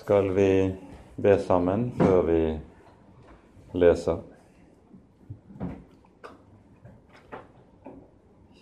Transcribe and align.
skal 0.00 0.30
vi 0.30 0.74
be 1.16 1.38
sammen 1.38 1.90
før 1.98 2.22
vi 2.24 2.40
leser. 3.76 4.22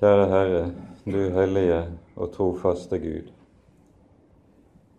Kjære 0.01 0.25
Herre, 0.33 0.65
du 1.07 1.21
hellige 1.37 1.79
og 2.17 2.33
trofaste 2.35 2.99
Gud. 2.99 3.31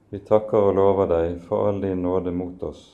Vi 0.10 0.22
takker 0.32 0.70
og 0.70 0.80
lover 0.80 1.12
deg 1.12 1.42
for 1.44 1.68
all 1.68 1.84
din 1.84 2.06
nåde 2.08 2.32
mot 2.32 2.64
oss. 2.64 2.86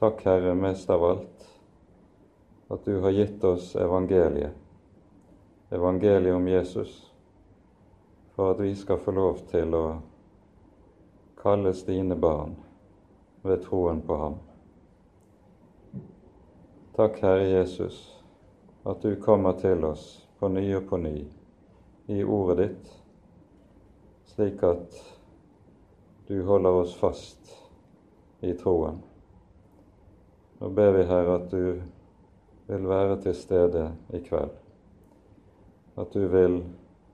Takk, 0.00 0.24
Herre, 0.24 0.56
mest 0.56 0.88
av 0.90 1.04
alt, 1.04 1.48
at 2.72 2.86
du 2.88 2.96
har 3.04 3.12
gitt 3.12 3.44
oss 3.44 3.74
evangeliet, 3.76 4.56
evangeliet 5.68 6.32
om 6.32 6.48
Jesus, 6.48 7.02
for 8.32 8.54
at 8.54 8.64
vi 8.64 8.72
skal 8.74 9.04
få 9.04 9.12
lov 9.20 9.44
til 9.52 9.76
å 9.76 9.84
kalles 11.42 11.84
dine 11.84 12.16
barn 12.16 12.56
ved 13.42 13.62
troen 13.64 14.00
på 14.00 14.16
ham. 14.16 14.34
Takk, 16.96 17.20
Herre 17.22 17.48
Jesus, 17.48 18.22
at 18.84 19.02
du 19.02 19.16
kommer 19.16 19.52
til 19.52 19.84
oss 19.84 20.26
på 20.38 20.48
ny 20.48 20.66
og 20.76 20.88
på 20.90 21.00
ny 21.00 21.14
i 22.12 22.22
ordet 22.24 22.58
ditt, 22.60 22.90
slik 24.34 24.62
at 24.66 24.98
du 26.28 26.42
holder 26.44 26.82
oss 26.82 26.94
fast 26.98 27.54
i 28.44 28.52
troen. 28.58 29.00
Nå 30.60 30.68
ber 30.76 30.92
vi, 30.98 31.04
Herre, 31.08 31.40
at 31.40 31.50
du 31.50 31.80
vil 32.68 32.88
være 32.88 33.16
til 33.24 33.34
stede 33.34 33.86
i 34.12 34.20
kveld. 34.22 34.52
At 35.96 36.12
du 36.12 36.26
vil 36.28 36.60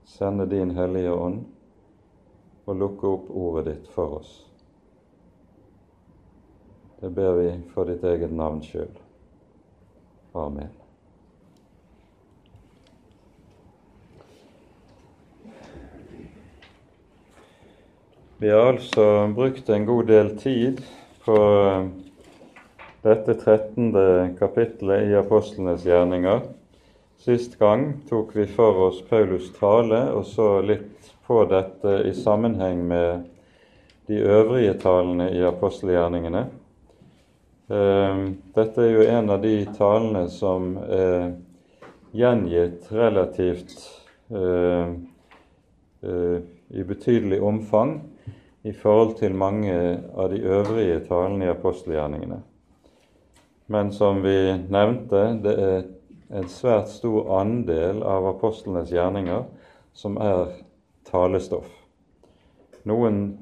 sende 0.05 0.45
din 0.51 0.75
Hellige 0.75 1.13
Ånd 1.13 1.45
og 2.67 2.75
lukke 2.75 3.07
opp 3.07 3.29
ordet 3.31 3.65
ditt 3.71 3.87
for 3.95 4.19
oss. 4.19 4.33
Det 6.99 7.09
ber 7.13 7.37
vi 7.37 7.51
for 7.73 7.87
ditt 7.87 8.03
eget 8.03 8.33
navns 8.33 8.67
skyld. 8.67 8.99
Amen. 10.37 10.73
Vi 18.37 18.49
har 18.49 18.67
altså 18.73 19.33
brukt 19.33 19.69
en 19.69 19.85
god 19.85 20.09
del 20.11 20.27
tid 20.37 20.81
på 21.25 21.37
eh, 21.37 21.87
dette 23.01 23.33
13. 23.33 24.35
kapittelet 24.37 25.07
i 25.09 25.15
apostlenes 25.17 25.85
gjerninger. 25.87 26.43
Sist 27.17 27.57
gang 27.57 27.87
tok 28.09 28.35
vi 28.37 28.45
for 28.45 28.83
oss 28.91 28.99
Paulus' 29.09 29.49
tale 29.57 30.03
og 30.13 30.27
så 30.29 30.51
litt 30.61 31.16
på 31.27 31.43
dette 31.45 32.01
i 32.07 32.13
sammenheng 32.15 32.87
med 32.87 33.25
de 34.07 34.21
øvrige 34.23 34.73
talene 34.79 35.27
i 35.35 35.43
apostelgjerningene. 35.43 36.45
Ehm, 37.67 38.37
dette 38.55 38.81
er 38.81 38.93
jo 38.93 39.07
en 39.11 39.29
av 39.35 39.41
de 39.43 39.55
talene 39.75 40.23
som 40.31 40.77
er 40.87 41.33
gjengitt 42.15 42.87
relativt 42.95 43.73
eh, 44.31 44.93
eh, 46.07 46.37
i 46.71 46.83
betydelig 46.87 47.41
omfang 47.43 47.97
i 48.63 48.71
forhold 48.71 49.17
til 49.19 49.35
mange 49.35 49.75
av 50.15 50.31
de 50.31 50.39
øvrige 50.43 51.01
talene 51.09 51.45
i 51.45 51.51
apostelgjerningene. 51.51 52.39
Men 53.67 53.91
som 53.91 54.23
vi 54.23 54.55
nevnte, 54.71 55.25
det 55.43 55.57
er 55.59 55.83
en 56.39 56.47
svært 56.51 56.87
stor 56.91 57.27
andel 57.39 57.99
av 58.03 58.29
apostlenes 58.31 58.91
gjerninger 58.91 59.43
som 59.95 60.15
er 60.23 60.55
talestoff. 61.11 61.69
Noen 62.87 63.37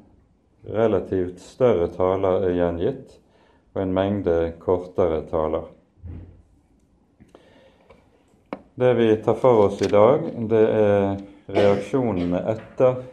relativt 0.66 1.39
større 1.39 1.88
taler 1.94 2.47
er 2.47 2.57
gjengitt, 2.57 3.17
og 3.75 3.81
en 3.83 3.94
mengde 3.94 4.35
kortere 4.61 5.22
taler. 5.30 5.67
Det 8.75 8.94
vi 8.97 9.09
tar 9.23 9.38
for 9.39 9.67
oss 9.67 9.81
i 9.81 9.91
dag, 9.91 10.23
det 10.50 10.63
er 10.67 11.17
reaksjonene 11.56 12.41
etter 12.51 13.03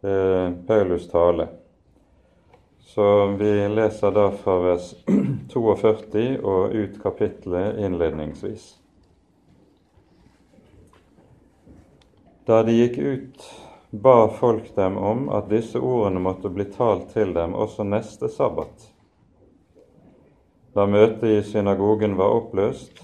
eh, 0.00 0.46
Paulus' 0.68 1.10
tale. 1.10 1.48
Så 2.88 3.26
vi 3.36 3.52
leser 3.68 4.14
da 4.16 4.30
fra 4.32 4.54
vers 4.64 4.94
42 5.52 6.38
og 6.40 6.72
ut 6.72 6.96
kapittelet 7.02 7.82
innledningsvis. 7.84 8.70
Da 12.48 12.62
de 12.64 12.78
gikk 12.78 12.96
ut, 12.96 13.44
ba 13.90 14.28
folk 14.28 14.74
dem 14.74 14.96
om 14.98 15.28
at 15.32 15.48
disse 15.48 15.80
ordene 15.80 16.20
måtte 16.20 16.50
bli 16.52 16.64
talt 16.68 17.08
til 17.14 17.32
dem 17.34 17.54
også 17.56 17.86
neste 17.88 18.28
sabbat. 18.28 18.90
Da 20.76 20.84
møtet 20.86 21.28
i 21.30 21.42
synagogen 21.42 22.18
var 22.18 22.34
oppløst, 22.36 23.00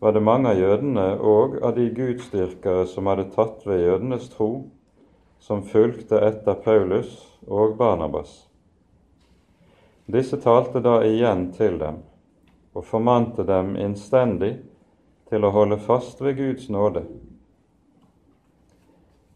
var 0.00 0.16
det 0.16 0.22
mange 0.24 0.48
av 0.48 0.58
jødene 0.58 1.06
og 1.20 1.58
av 1.60 1.74
de 1.76 1.90
gudsdyrkere 1.92 2.86
som 2.88 3.10
hadde 3.12 3.28
tatt 3.34 3.66
ved 3.68 3.84
jødenes 3.84 4.30
tro, 4.32 4.70
som 5.40 5.60
fulgte 5.68 6.16
etter 6.24 6.56
Paulus 6.64 7.18
og 7.46 7.76
Barnabas. 7.76 8.46
Disse 10.08 10.40
talte 10.40 10.80
da 10.80 11.02
igjen 11.04 11.50
til 11.52 11.76
dem 11.78 12.00
og 12.72 12.86
formante 12.88 13.44
dem 13.44 13.76
innstendig 13.76 14.54
til 15.28 15.44
å 15.44 15.52
holde 15.52 15.76
fast 15.84 16.22
ved 16.24 16.38
Guds 16.40 16.70
nåde. 16.72 17.04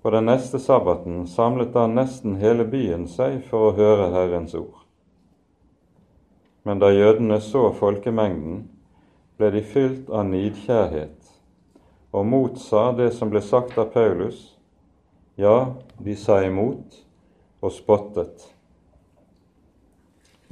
På 0.04 0.10
den 0.10 0.26
neste 0.28 0.58
sabbaten 0.60 1.22
samlet 1.26 1.70
da 1.72 1.86
nesten 1.88 2.34
hele 2.36 2.66
byen 2.68 3.06
seg 3.08 3.38
for 3.48 3.70
å 3.70 3.76
høre 3.78 4.10
Herrens 4.12 4.52
ord. 4.52 4.82
Men 6.68 6.76
da 6.82 6.90
jødene 6.92 7.38
så 7.40 7.70
folkemengden, 7.72 8.66
ble 9.40 9.48
de 9.54 9.62
fylt 9.64 10.10
av 10.12 10.26
nidkjærhet 10.28 11.30
og 12.12 12.26
motsa 12.28 12.90
det 12.98 13.06
som 13.16 13.32
ble 13.32 13.40
sagt 13.40 13.78
av 13.80 13.94
Paulus. 13.94 14.42
Ja, 15.40 15.72
de 15.96 16.16
sa 16.20 16.36
imot 16.44 16.98
og 17.64 17.72
spottet. 17.72 18.44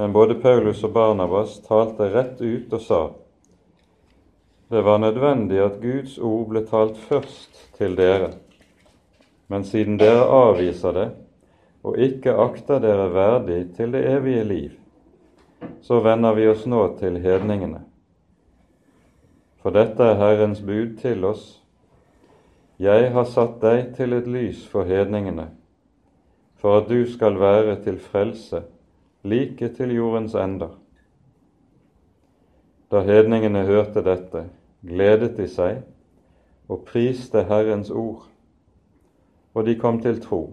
Men 0.01 0.17
både 0.17 0.39
Paulus 0.41 0.81
og 0.81 0.95
Barnabas 0.97 1.59
talte 1.67 2.09
rett 2.15 2.41
ut 2.41 2.73
og 2.73 2.87
sa 2.87 3.03
det 4.73 4.81
var 4.89 5.05
nødvendig 5.05 5.61
at 5.61 5.77
Guds 5.85 6.17
ord 6.17 6.49
ble 6.55 6.65
talt 6.65 6.97
først 7.11 7.61
til 7.77 7.93
dere, 8.01 8.33
men 9.53 9.67
siden 9.69 9.99
dere 10.01 10.25
avviser 10.33 10.97
det 10.97 11.09
og 11.83 11.99
ikke 12.01 12.33
akter 12.41 12.81
dere 12.81 13.09
verdig 13.13 13.75
til 13.77 13.93
det 13.93 14.05
evige 14.09 14.45
liv, 14.49 14.71
så 15.83 15.99
vender 16.01 16.33
vi 16.39 16.47
oss 16.49 16.63
nå 16.67 16.85
til 17.01 17.19
hedningene. 17.21 17.83
For 19.63 19.75
dette 19.75 20.03
er 20.03 20.19
Herrens 20.19 20.63
bud 20.63 20.97
til 21.03 21.27
oss. 21.27 21.45
Jeg 22.83 23.13
har 23.15 23.29
satt 23.29 23.61
deg 23.63 23.93
til 23.99 24.15
et 24.17 24.31
lys 24.31 24.65
for 24.71 24.89
hedningene, 24.89 25.51
for 26.59 26.81
at 26.81 26.89
du 26.89 27.05
skal 27.11 27.39
være 27.39 27.77
til 27.85 28.01
frelse 28.01 28.65
like 29.23 29.69
til 29.77 29.95
jordens 29.95 30.35
ender. 30.35 30.73
Da 32.91 33.05
hedningene 33.07 33.67
hørte 33.69 34.03
dette, 34.03 34.49
gledet 34.83 35.37
de 35.37 35.47
seg 35.51 35.83
og 36.69 36.87
priste 36.89 37.45
Herrens 37.47 37.91
ord, 37.91 38.32
og 39.55 39.67
de 39.67 39.77
kom 39.79 40.01
til 40.03 40.21
tro, 40.21 40.45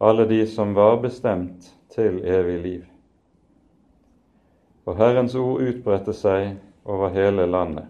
alle 0.00 0.28
de 0.28 0.42
som 0.46 0.74
var 0.76 1.00
bestemt 1.04 1.72
til 1.92 2.20
evig 2.24 2.60
liv 2.64 2.84
og 4.86 4.94
Herrens 5.00 5.34
ord 5.34 5.62
utbredte 5.66 6.14
seg 6.14 6.56
over 6.86 7.10
hele 7.14 7.46
landet. 7.50 7.88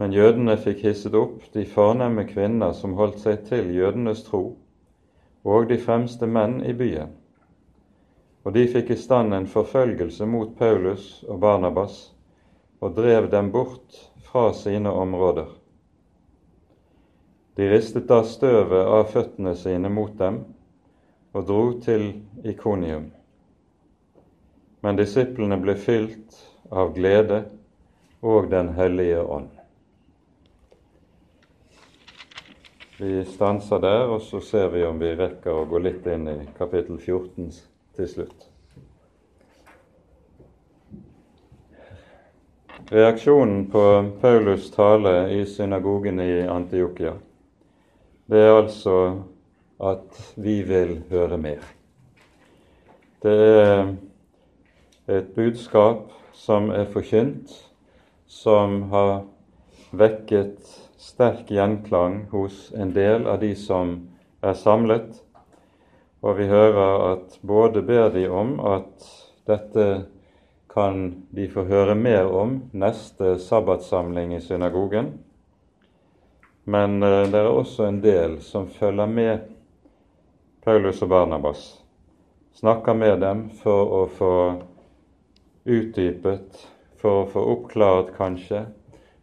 Men 0.00 0.14
jødene 0.16 0.56
fikk 0.58 0.82
hisset 0.82 1.14
opp 1.14 1.44
de 1.54 1.62
fornemme 1.68 2.24
kvinner 2.26 2.74
som 2.74 2.96
holdt 2.98 3.20
seg 3.22 3.44
til 3.46 3.70
jødenes 3.70 4.24
tro, 4.26 4.42
og 5.46 5.68
de 5.70 5.78
fremste 5.78 6.26
menn 6.26 6.58
i 6.66 6.74
byen. 6.74 7.14
Og 8.42 8.56
de 8.56 8.66
fikk 8.66 8.90
i 8.90 8.98
stand 8.98 9.34
en 9.36 9.46
forfølgelse 9.46 10.26
mot 10.26 10.56
Paulus 10.58 11.22
og 11.28 11.38
Barnabas 11.44 12.08
og 12.82 12.96
drev 12.98 13.30
dem 13.30 13.52
bort 13.54 13.94
fra 14.26 14.48
sine 14.58 14.90
områder. 14.90 15.46
De 17.54 17.68
ristet 17.68 18.08
da 18.08 18.22
støvet 18.24 18.86
av 18.86 19.10
føttene 19.12 19.52
sine 19.58 19.90
mot 19.92 20.14
dem 20.18 20.38
og 21.32 21.48
dro 21.48 21.64
til 21.84 22.06
Ikonium. 22.48 23.10
Men 24.82 24.96
disiplene 24.98 25.58
ble 25.60 25.76
fylt 25.78 26.38
av 26.70 26.94
glede 26.96 27.44
og 28.22 28.48
Den 28.50 28.72
hellige 28.76 29.20
ånd. 29.22 29.50
Vi 33.02 33.24
stanser 33.26 33.80
der, 33.82 34.06
og 34.14 34.22
så 34.22 34.40
ser 34.40 34.68
vi 34.70 34.84
om 34.86 35.00
vi 35.00 35.10
rekker 35.18 35.50
å 35.50 35.66
gå 35.66 35.80
litt 35.82 36.06
inn 36.06 36.28
i 36.30 36.36
kapittel 36.54 37.00
14 37.02 37.48
til 37.96 38.08
slutt. 38.08 38.44
Reaksjonen 42.92 43.66
på 43.72 43.82
Paulus' 44.22 44.70
tale 44.74 45.16
i 45.34 45.42
synagogen 45.46 46.20
i 46.20 46.46
Antiokia, 46.46 47.16
det 48.32 48.40
er 48.40 48.54
altså 48.56 48.96
at 49.82 50.18
vi 50.40 50.62
vil 50.64 51.02
høre 51.10 51.36
mer. 51.36 51.64
Det 53.22 53.34
er 53.36 53.90
et 55.12 55.34
budskap 55.36 56.08
som 56.32 56.70
er 56.72 56.88
forkynt, 56.88 57.52
som 58.26 58.86
har 58.92 59.26
vekket 59.92 60.64
sterk 60.96 61.50
gjenklang 61.52 62.22
hos 62.30 62.70
en 62.72 62.94
del 62.96 63.26
av 63.28 63.42
de 63.42 63.52
som 63.58 63.98
er 64.40 64.56
samlet, 64.56 65.10
og 66.22 66.38
vi 66.38 66.46
hører 66.48 67.04
at 67.10 67.36
både 67.42 67.82
ber 67.84 68.08
de 68.14 68.24
om 68.30 68.54
at 68.64 69.10
dette 69.50 69.88
kan 70.72 71.04
de 71.36 71.50
få 71.52 71.66
høre 71.68 71.98
mer 71.98 72.30
om 72.32 72.62
neste 72.72 73.36
sabbatsamling 73.42 74.32
i 74.38 74.40
synagogen, 74.40 75.12
men 76.64 77.02
eh, 77.02 77.22
det 77.30 77.38
er 77.38 77.48
også 77.50 77.86
en 77.88 78.00
del 78.02 78.40
som 78.42 78.68
følger 78.70 79.06
med 79.06 79.48
Paulus 80.64 81.02
og 81.02 81.08
Barnabas, 81.08 81.64
snakker 82.54 82.94
med 82.94 83.18
dem 83.20 83.48
for 83.62 83.96
å 83.96 84.02
få 84.06 84.34
utdypet, 85.64 86.60
for 87.02 87.22
å 87.22 87.26
få 87.32 87.42
oppklart 87.56 88.12
kanskje, 88.14 88.66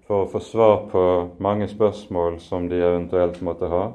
for 0.07 0.25
å 0.25 0.31
få 0.33 0.41
svar 0.43 0.81
på 0.91 1.03
mange 1.39 1.69
spørsmål 1.71 2.39
som 2.43 2.67
de 2.67 2.81
eventuelt 2.83 3.39
måtte 3.45 3.69
ha. 3.71 3.85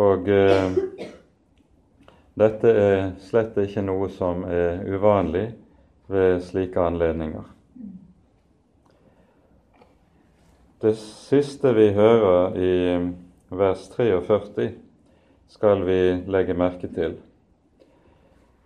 Og 0.00 0.28
eh, 0.28 1.06
dette 2.40 2.74
er 2.82 3.00
slett 3.24 3.56
ikke 3.64 3.84
noe 3.86 4.10
som 4.12 4.44
er 4.48 4.84
uvanlig 4.88 5.48
ved 6.10 6.44
slike 6.44 6.84
anledninger. 6.84 7.59
Det 10.80 10.94
siste 10.96 11.72
vi 11.72 11.90
hører 11.92 12.54
i 12.56 12.74
vers 13.48 13.88
43, 13.88 14.70
skal 15.48 15.82
vi 15.84 16.22
legge 16.24 16.54
merke 16.56 16.88
til. 16.88 17.18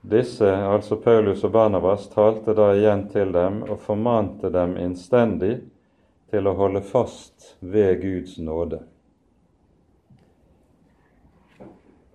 Disse, 0.00 0.46
altså 0.46 0.94
Paulus 1.02 1.43
og 1.43 1.50
Barnabas, 1.56 2.05
talte 2.12 2.55
da 2.55 2.69
igjen 2.76 3.02
til 3.11 3.32
dem 3.34 3.64
og 3.66 3.81
formante 3.82 4.52
dem 4.55 4.76
innstendig 4.78 5.56
til 6.31 6.46
å 6.46 6.55
holde 6.55 6.84
fast 6.87 7.56
ved 7.58 7.99
Guds 8.05 8.38
nåde. 8.38 8.78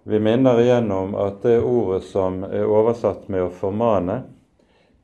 Vi 0.07 0.23
minner 0.23 0.63
igjen 0.63 0.87
om 0.95 1.11
at 1.19 1.43
det 1.43 1.57
ordet 1.59 2.05
som 2.07 2.45
er 2.47 2.71
oversatt 2.71 3.27
med 3.27 3.49
å 3.49 3.51
formane, 3.51 4.21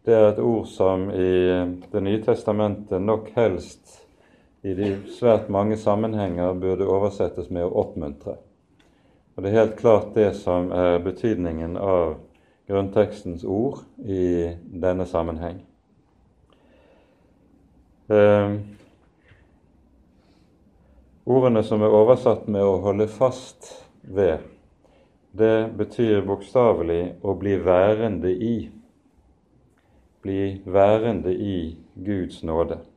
det 0.07 0.15
er 0.15 0.31
et 0.31 0.39
ord 0.39 0.71
som 0.71 1.09
i 1.11 1.35
Det 1.91 1.99
nye 1.99 2.23
testamentet 2.23 3.03
nok 3.03 3.33
helst 3.35 4.04
i 4.65 4.73
de 4.73 4.95
svært 5.13 5.49
mange 5.53 5.77
sammenhenger 5.77 6.55
burde 6.57 6.87
oversettes 6.89 7.51
med 7.53 7.67
å 7.67 7.73
oppmuntre. 7.83 8.39
Og 9.35 9.43
Det 9.43 9.51
er 9.51 9.59
helt 9.59 9.75
klart 9.77 10.15
det 10.15 10.31
som 10.39 10.71
er 10.71 11.03
betydningen 11.03 11.75
av 11.77 12.15
grunntekstens 12.65 13.43
ord 13.43 13.83
i 14.01 14.55
denne 14.65 15.05
sammenheng. 15.05 15.59
Eh, 18.09 18.55
ordene 21.25 21.63
som 21.63 21.81
er 21.81 21.93
oversatt 21.93 22.47
med 22.47 22.61
'å 22.61 22.81
holde 22.81 23.07
fast 23.07 23.85
ved', 24.01 24.39
det 25.31 25.77
betyr 25.77 26.25
bokstavelig 26.25 27.15
'å 27.21 27.37
bli 27.37 27.57
værende 27.57 28.31
i'. 28.31 28.69
Bli 30.21 30.61
værende 30.65 31.33
i 31.33 31.77
Guds 31.95 32.43
nåde. 32.43 32.94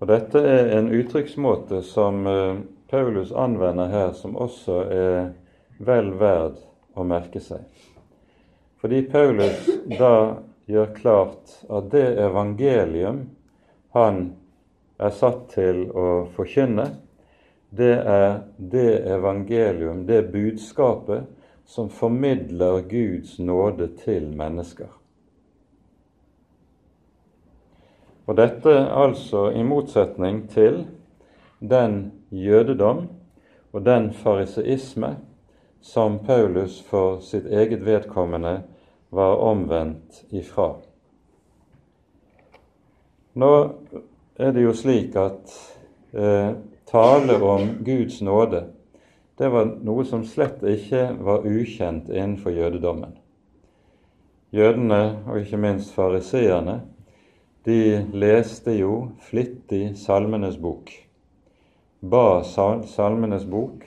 Og 0.00 0.08
Dette 0.08 0.40
er 0.40 0.70
en 0.78 0.88
uttrykksmåte 0.96 1.82
som 1.84 2.26
eh, 2.26 2.60
Paulus 2.88 3.32
anvender 3.36 3.90
her, 3.92 4.12
som 4.16 4.36
også 4.40 4.78
er 4.88 5.18
vel 5.84 6.14
verd 6.20 6.56
å 6.96 7.04
merke 7.04 7.42
seg. 7.44 7.66
Fordi 8.80 9.02
Paulus 9.12 9.68
da 9.98 10.40
gjør 10.70 10.94
klart 10.96 11.58
at 11.68 11.90
det 11.92 12.06
evangelium 12.16 13.26
han 13.92 14.22
er 15.00 15.12
satt 15.16 15.50
til 15.52 15.84
å 15.92 16.06
forkynne, 16.32 16.86
det 17.70 17.92
er 18.00 18.40
det 18.56 19.02
evangelium, 19.12 20.06
det 20.08 20.22
budskapet, 20.32 21.28
som 21.68 21.90
formidler 21.92 22.80
Guds 22.88 23.36
nåde 23.38 23.92
til 24.00 24.32
mennesker. 24.34 24.88
Og 28.30 28.36
dette 28.38 28.70
altså 28.94 29.48
i 29.50 29.64
motsetning 29.66 30.44
til 30.52 30.84
den 31.58 32.12
jødedom 32.30 33.08
og 33.72 33.82
den 33.84 34.12
fariseisme 34.14 35.16
som 35.82 36.20
Paulus 36.22 36.78
for 36.86 37.18
sitt 37.26 37.48
eget 37.50 37.82
vedkommende 37.82 38.60
var 39.10 39.42
omvendt 39.42 40.22
ifra. 40.30 40.76
Nå 43.34 43.52
er 44.38 44.54
det 44.54 44.62
jo 44.62 44.74
slik 44.78 45.16
at 45.18 45.56
eh, 46.14 46.52
tale 46.86 47.40
om 47.42 47.80
Guds 47.82 48.20
nåde 48.22 48.68
det 49.40 49.48
var 49.48 49.70
noe 49.80 50.04
som 50.04 50.20
slett 50.28 50.60
ikke 50.68 51.14
var 51.24 51.46
ukjent 51.48 52.10
innenfor 52.12 52.52
jødedommen. 52.52 53.14
Jødene, 54.52 55.22
og 55.24 55.38
ikke 55.40 55.56
minst 55.56 55.94
fariseerne, 55.96 56.82
de 57.64 58.06
leste 58.12 58.72
jo 58.78 59.10
flittig 59.20 59.96
Salmenes 60.00 60.56
bok, 60.56 60.92
ba 62.00 62.42
Salmenes 62.44 63.44
bok, 63.44 63.84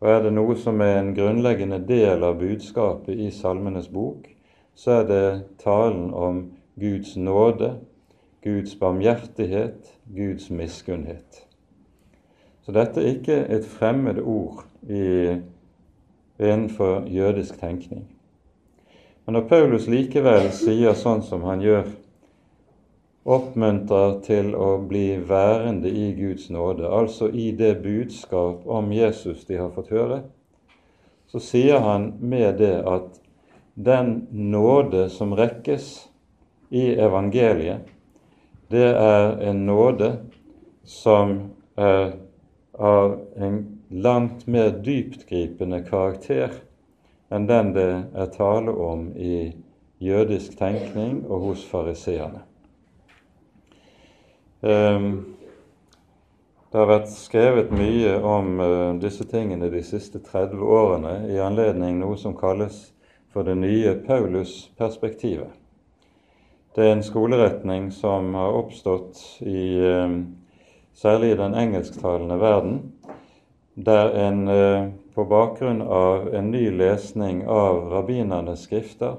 og 0.00 0.08
er 0.08 0.22
det 0.24 0.32
noe 0.32 0.56
som 0.56 0.80
er 0.84 0.98
en 0.98 1.14
grunnleggende 1.16 1.80
del 1.88 2.24
av 2.24 2.38
budskapet 2.40 3.16
i 3.16 3.30
Salmenes 3.32 3.88
bok, 3.92 4.28
så 4.74 5.00
er 5.00 5.08
det 5.08 5.24
talen 5.60 6.10
om 6.16 6.42
Guds 6.80 7.16
nåde, 7.16 7.74
Guds 8.44 8.76
barmhjertighet, 8.80 9.90
Guds 10.16 10.50
miskunnhet. 10.50 11.44
Så 12.64 12.72
dette 12.72 13.00
er 13.00 13.16
ikke 13.16 13.36
et 13.52 13.66
fremmed 13.68 14.20
ord 14.20 14.64
i, 14.88 15.36
innenfor 16.40 17.08
jødisk 17.08 17.60
tenkning. 17.60 18.06
Men 19.24 19.36
når 19.36 19.48
Paulus 19.48 19.88
likevel 19.88 20.48
sier 20.56 20.96
sånn 20.96 21.20
som 21.24 21.44
han 21.48 21.60
gjør 21.64 21.90
oppmuntrer 23.24 24.20
til 24.24 24.54
å 24.56 24.78
bli 24.88 25.18
værende 25.28 25.90
i 25.90 26.10
Guds 26.16 26.48
nåde, 26.50 26.88
altså 26.88 27.28
i 27.28 27.50
det 27.56 27.82
budskap 27.82 28.66
om 28.66 28.92
Jesus 28.92 29.44
de 29.48 29.58
har 29.60 29.72
fått 29.74 29.92
høre, 29.92 30.22
så 31.30 31.42
sier 31.42 31.84
han 31.84 32.14
med 32.20 32.58
det 32.58 32.76
at 32.88 33.20
den 33.74 34.26
nåde 34.32 35.08
som 35.12 35.34
rekkes 35.36 36.08
i 36.70 36.90
evangeliet, 36.96 37.86
det 38.70 38.88
er 38.94 39.36
en 39.50 39.64
nåde 39.66 40.10
som 40.86 41.36
er 41.76 42.12
av 42.80 43.16
en 43.36 43.56
langt 43.90 44.46
mer 44.46 44.70
dyptgripende 44.84 45.82
karakter 45.84 46.54
enn 47.30 47.48
den 47.50 47.74
det 47.74 47.90
er 48.14 48.30
tale 48.34 48.72
om 48.72 49.10
i 49.18 49.50
jødisk 50.00 50.56
tenkning 50.58 51.24
og 51.28 51.50
hos 51.50 51.66
fariseerne. 51.66 52.46
Ehm, 54.60 55.24
det 56.70 56.78
har 56.78 56.88
vært 56.90 57.08
skrevet 57.14 57.70
mye 57.72 58.18
om 58.20 58.60
eh, 58.60 58.90
disse 59.00 59.24
tingene 59.30 59.70
de 59.72 59.80
siste 59.84 60.20
30 60.20 60.60
årene 60.60 61.14
i 61.32 61.38
anledning 61.40 61.96
noe 62.02 62.18
som 62.20 62.36
kalles 62.36 62.90
for 63.32 63.46
det 63.46 63.56
nye 63.56 63.94
Paulus-perspektivet. 64.04 65.54
Det 66.76 66.84
er 66.84 66.92
en 66.92 67.06
skoleretning 67.06 67.88
som 67.94 68.34
har 68.36 68.58
oppstått 68.58 69.22
i 69.40 69.80
ehm, 69.80 70.18
særlig 70.92 71.32
i 71.32 71.38
den 71.40 71.56
engelsktalende 71.56 72.36
verden, 72.40 72.76
der 73.74 74.12
en 74.26 74.48
eh, 74.48 74.90
på 75.14 75.24
bakgrunn 75.24 75.80
av 75.82 76.28
en 76.34 76.50
ny 76.52 76.68
lesning 76.70 77.46
av 77.48 77.88
rabbinernes 77.94 78.66
skrifter 78.68 79.16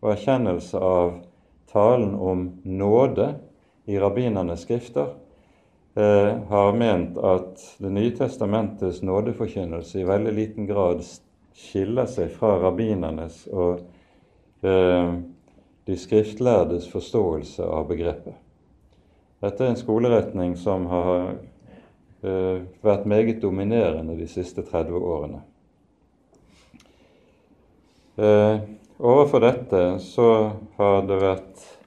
og 0.00 0.14
erkjennelse 0.14 0.80
av 0.80 1.12
talen 1.68 2.16
om 2.16 2.48
nåde 2.64 3.34
i 3.88 3.98
rabbinernes 3.98 4.60
skrifter 4.66 5.06
eh, 5.94 6.36
har 6.48 6.72
ment 6.76 7.16
at 7.18 7.62
Det 7.78 7.90
nye 7.90 8.12
testamentets 8.16 9.00
nådeforkynnelse 9.02 10.00
i 10.00 10.04
veldig 10.04 10.34
liten 10.36 10.68
grad 10.68 11.00
skiller 11.56 12.06
seg 12.06 12.28
fra 12.36 12.58
rabbinernes 12.60 13.46
og 13.48 13.80
eh, 14.60 15.14
de 15.88 15.96
skriftlærdes 15.96 16.90
forståelse 16.92 17.64
av 17.64 17.86
begrepet. 17.88 18.36
Dette 19.40 19.64
er 19.64 19.72
en 19.72 19.80
skoleretning 19.80 20.52
som 20.60 20.84
har 20.90 21.14
eh, 22.26 22.60
vært 22.84 23.08
meget 23.08 23.40
dominerende 23.40 24.18
de 24.18 24.28
siste 24.28 24.66
30 24.68 25.00
årene. 25.00 25.40
Eh, 28.20 28.60
overfor 28.98 29.46
dette 29.48 29.82
så 30.04 30.30
har 30.76 31.04
det 31.08 31.20
vært 31.24 31.77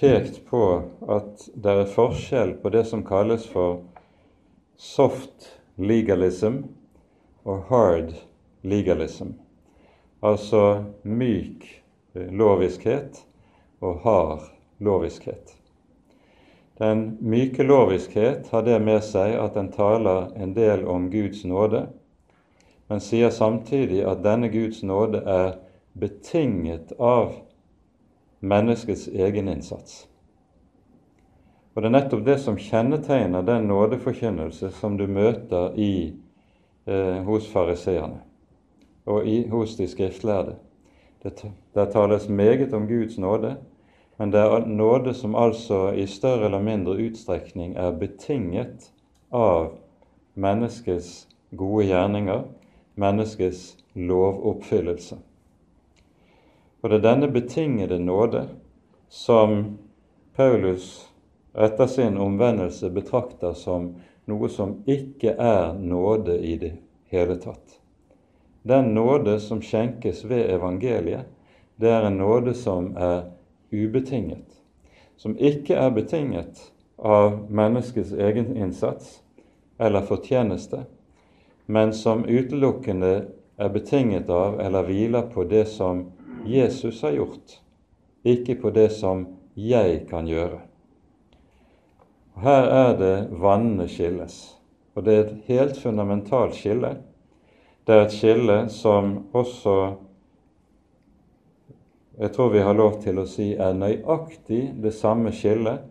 pekt 0.00 0.40
på 0.48 0.62
at 1.08 1.44
det 1.54 1.74
er 1.82 1.92
forskjell 1.92 2.54
på 2.62 2.72
det 2.72 2.84
som 2.88 3.04
kalles 3.06 3.46
for 3.50 3.82
soft 4.78 5.50
legalism, 5.76 6.62
og 7.48 7.62
hard 7.70 8.12
legalism, 8.62 9.36
altså 10.20 10.84
myk 11.02 11.64
loviskhet 12.14 13.22
og 13.80 14.02
hard 14.04 14.42
loviskhet. 14.84 15.54
Den 16.78 17.16
myke 17.20 17.64
loviskhet 17.66 18.50
har 18.52 18.62
det 18.66 18.76
med 18.84 19.00
seg 19.02 19.34
at 19.38 19.56
den 19.56 19.70
taler 19.74 20.28
en 20.38 20.52
del 20.54 20.84
om 20.86 21.08
Guds 21.10 21.42
nåde, 21.48 21.86
men 22.88 23.02
sier 23.02 23.32
samtidig 23.34 24.04
at 24.06 24.22
denne 24.24 24.50
Guds 24.52 24.84
nåde 24.86 25.24
er 25.26 25.56
betinget 25.98 26.92
av 26.98 27.32
menneskets 28.40 29.08
egen 29.08 29.48
innsats. 29.48 30.08
Og 31.74 31.82
Det 31.82 31.88
er 31.88 31.94
nettopp 31.94 32.24
det 32.26 32.40
som 32.42 32.56
kjennetegner 32.58 33.42
den 33.46 33.68
nådeforkynnelse 33.70 34.70
som 34.74 34.96
du 34.98 35.06
møter 35.06 35.74
i, 35.78 36.12
eh, 36.86 37.22
hos 37.22 37.46
fariseerne 37.52 38.20
og 39.06 39.26
i, 39.26 39.48
hos 39.48 39.76
de 39.76 39.86
skriftlærde. 39.88 40.56
Det, 41.22 41.52
der 41.74 41.90
tales 41.90 42.28
meget 42.28 42.74
om 42.74 42.88
Guds 42.88 43.18
nåde, 43.18 43.56
men 44.18 44.32
det 44.32 44.40
er 44.40 44.66
nåde 44.66 45.14
som 45.14 45.34
altså 45.34 45.92
i 45.92 46.06
større 46.06 46.44
eller 46.44 46.62
mindre 46.62 46.96
utstrekning 46.96 47.76
er 47.76 47.90
betinget 47.90 48.92
av 49.30 49.72
menneskets 50.34 51.28
gode 51.56 51.86
gjerninger, 51.86 52.42
menneskets 52.94 53.76
lovoppfyllelse. 53.94 55.16
Og 56.88 56.92
det 56.94 57.02
er 57.02 57.04
denne 57.04 57.28
betingede 57.28 57.98
nåde 58.00 58.46
som 59.12 59.58
Paulus 60.36 60.86
etter 61.52 61.86
sin 61.86 62.16
omvendelse 62.16 62.88
betrakter 62.88 63.52
som 63.52 63.90
noe 64.24 64.48
som 64.48 64.72
ikke 64.88 65.34
er 65.36 65.76
nåde 65.76 66.38
i 66.40 66.54
det 66.56 66.70
hele 67.12 67.36
tatt. 67.42 67.76
Den 68.64 68.94
nåde 68.96 69.36
som 69.36 69.60
skjenkes 69.60 70.24
ved 70.30 70.48
evangeliet, 70.54 71.28
det 71.76 71.92
er 71.92 72.08
en 72.08 72.16
nåde 72.22 72.56
som 72.56 72.94
er 72.96 73.34
ubetinget, 73.68 74.48
som 75.20 75.36
ikke 75.36 75.76
er 75.76 75.92
betinget 75.92 76.70
av 76.96 77.36
menneskets 77.52 78.16
egen 78.16 78.54
innsats 78.56 79.18
eller 79.76 80.08
fortjeneste, 80.08 80.86
men 81.66 81.92
som 81.92 82.24
utelukkende 82.24 83.26
er 83.60 83.76
betinget 83.76 84.32
av 84.32 84.56
eller 84.56 84.88
hviler 84.88 85.28
på 85.34 85.44
det 85.44 85.66
som 85.68 86.06
Jesus 86.48 87.02
har 87.02 87.12
gjort, 87.16 87.58
ikke 88.24 88.56
på 88.62 88.72
det 88.74 88.88
som 88.96 89.26
jeg 89.58 90.04
kan 90.08 90.28
gjøre. 90.28 90.62
Her 92.38 92.68
er 92.70 92.92
det 92.98 93.14
vannene 93.42 93.88
skilles, 93.90 94.36
og 94.94 95.06
det 95.06 95.14
er 95.14 95.24
et 95.24 95.48
helt 95.48 95.78
fundamentalt 95.82 96.54
skille. 96.56 96.96
Det 97.86 97.94
er 97.94 98.04
et 98.06 98.14
skille 98.14 98.58
som 98.72 99.16
også 99.36 99.78
jeg 102.18 102.32
tror 102.34 102.48
vi 102.50 102.62
har 102.66 102.74
lov 102.74 102.96
til 103.02 103.20
å 103.22 103.28
si 103.30 103.52
er 103.54 103.76
nøyaktig 103.78 104.72
det 104.82 104.90
samme 104.96 105.30
skillet 105.30 105.84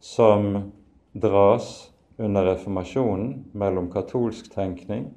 som 0.00 0.70
dras 1.12 1.90
under 2.16 2.46
reformasjonen 2.48 3.50
mellom 3.52 3.90
katolsk 3.92 4.48
tenkning, 4.54 5.10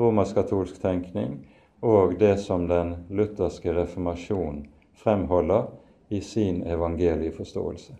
romersk-katolsk 0.00 0.80
tenkning, 0.80 1.42
og 1.80 2.18
det 2.18 2.36
som 2.40 2.68
den 2.68 2.94
lutherske 3.08 3.72
reformasjon 3.74 4.66
fremholder 4.94 5.66
i 6.08 6.20
sin 6.20 6.62
evangelieforståelse. 6.62 7.92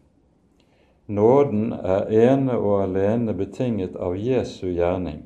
Nåden 1.06 1.72
er 1.72 2.08
ene 2.10 2.56
og 2.58 2.82
alene 2.82 3.34
betinget 3.34 3.96
av 3.96 4.16
Jesu 4.18 4.72
gjerning, 4.72 5.20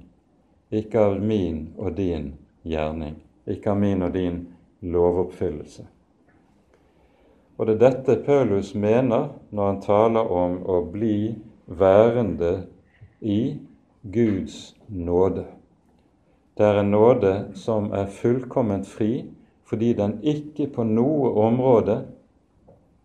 ikke 0.70 1.00
av 1.00 1.20
min 1.20 1.70
og 1.78 1.94
din 1.96 2.34
gjerning, 2.62 3.16
ikke 3.46 3.72
av 3.72 3.80
min 3.80 4.02
og 4.02 4.12
din 4.12 4.42
lovoppfyllelse. 4.80 5.86
Og 7.56 7.66
det 7.66 7.74
er 7.74 7.80
dette 7.80 8.18
Paulus 8.24 8.74
mener 8.74 9.32
når 9.52 9.66
han 9.66 9.80
taler 9.84 10.30
om 10.32 10.60
å 10.64 10.82
bli 10.92 11.34
værende 11.66 12.66
i 13.20 13.56
Guds 14.02 14.74
nåde. 14.88 15.44
Det 16.58 16.66
er 16.66 16.80
en 16.80 16.90
nåde 16.90 17.34
som 17.54 17.92
er 17.92 18.10
fullkomment 18.10 18.88
fri, 18.88 19.24
fordi 19.64 19.92
den 19.92 20.18
ikke 20.22 20.66
på 20.74 20.84
noe 20.84 21.30
område 21.44 22.00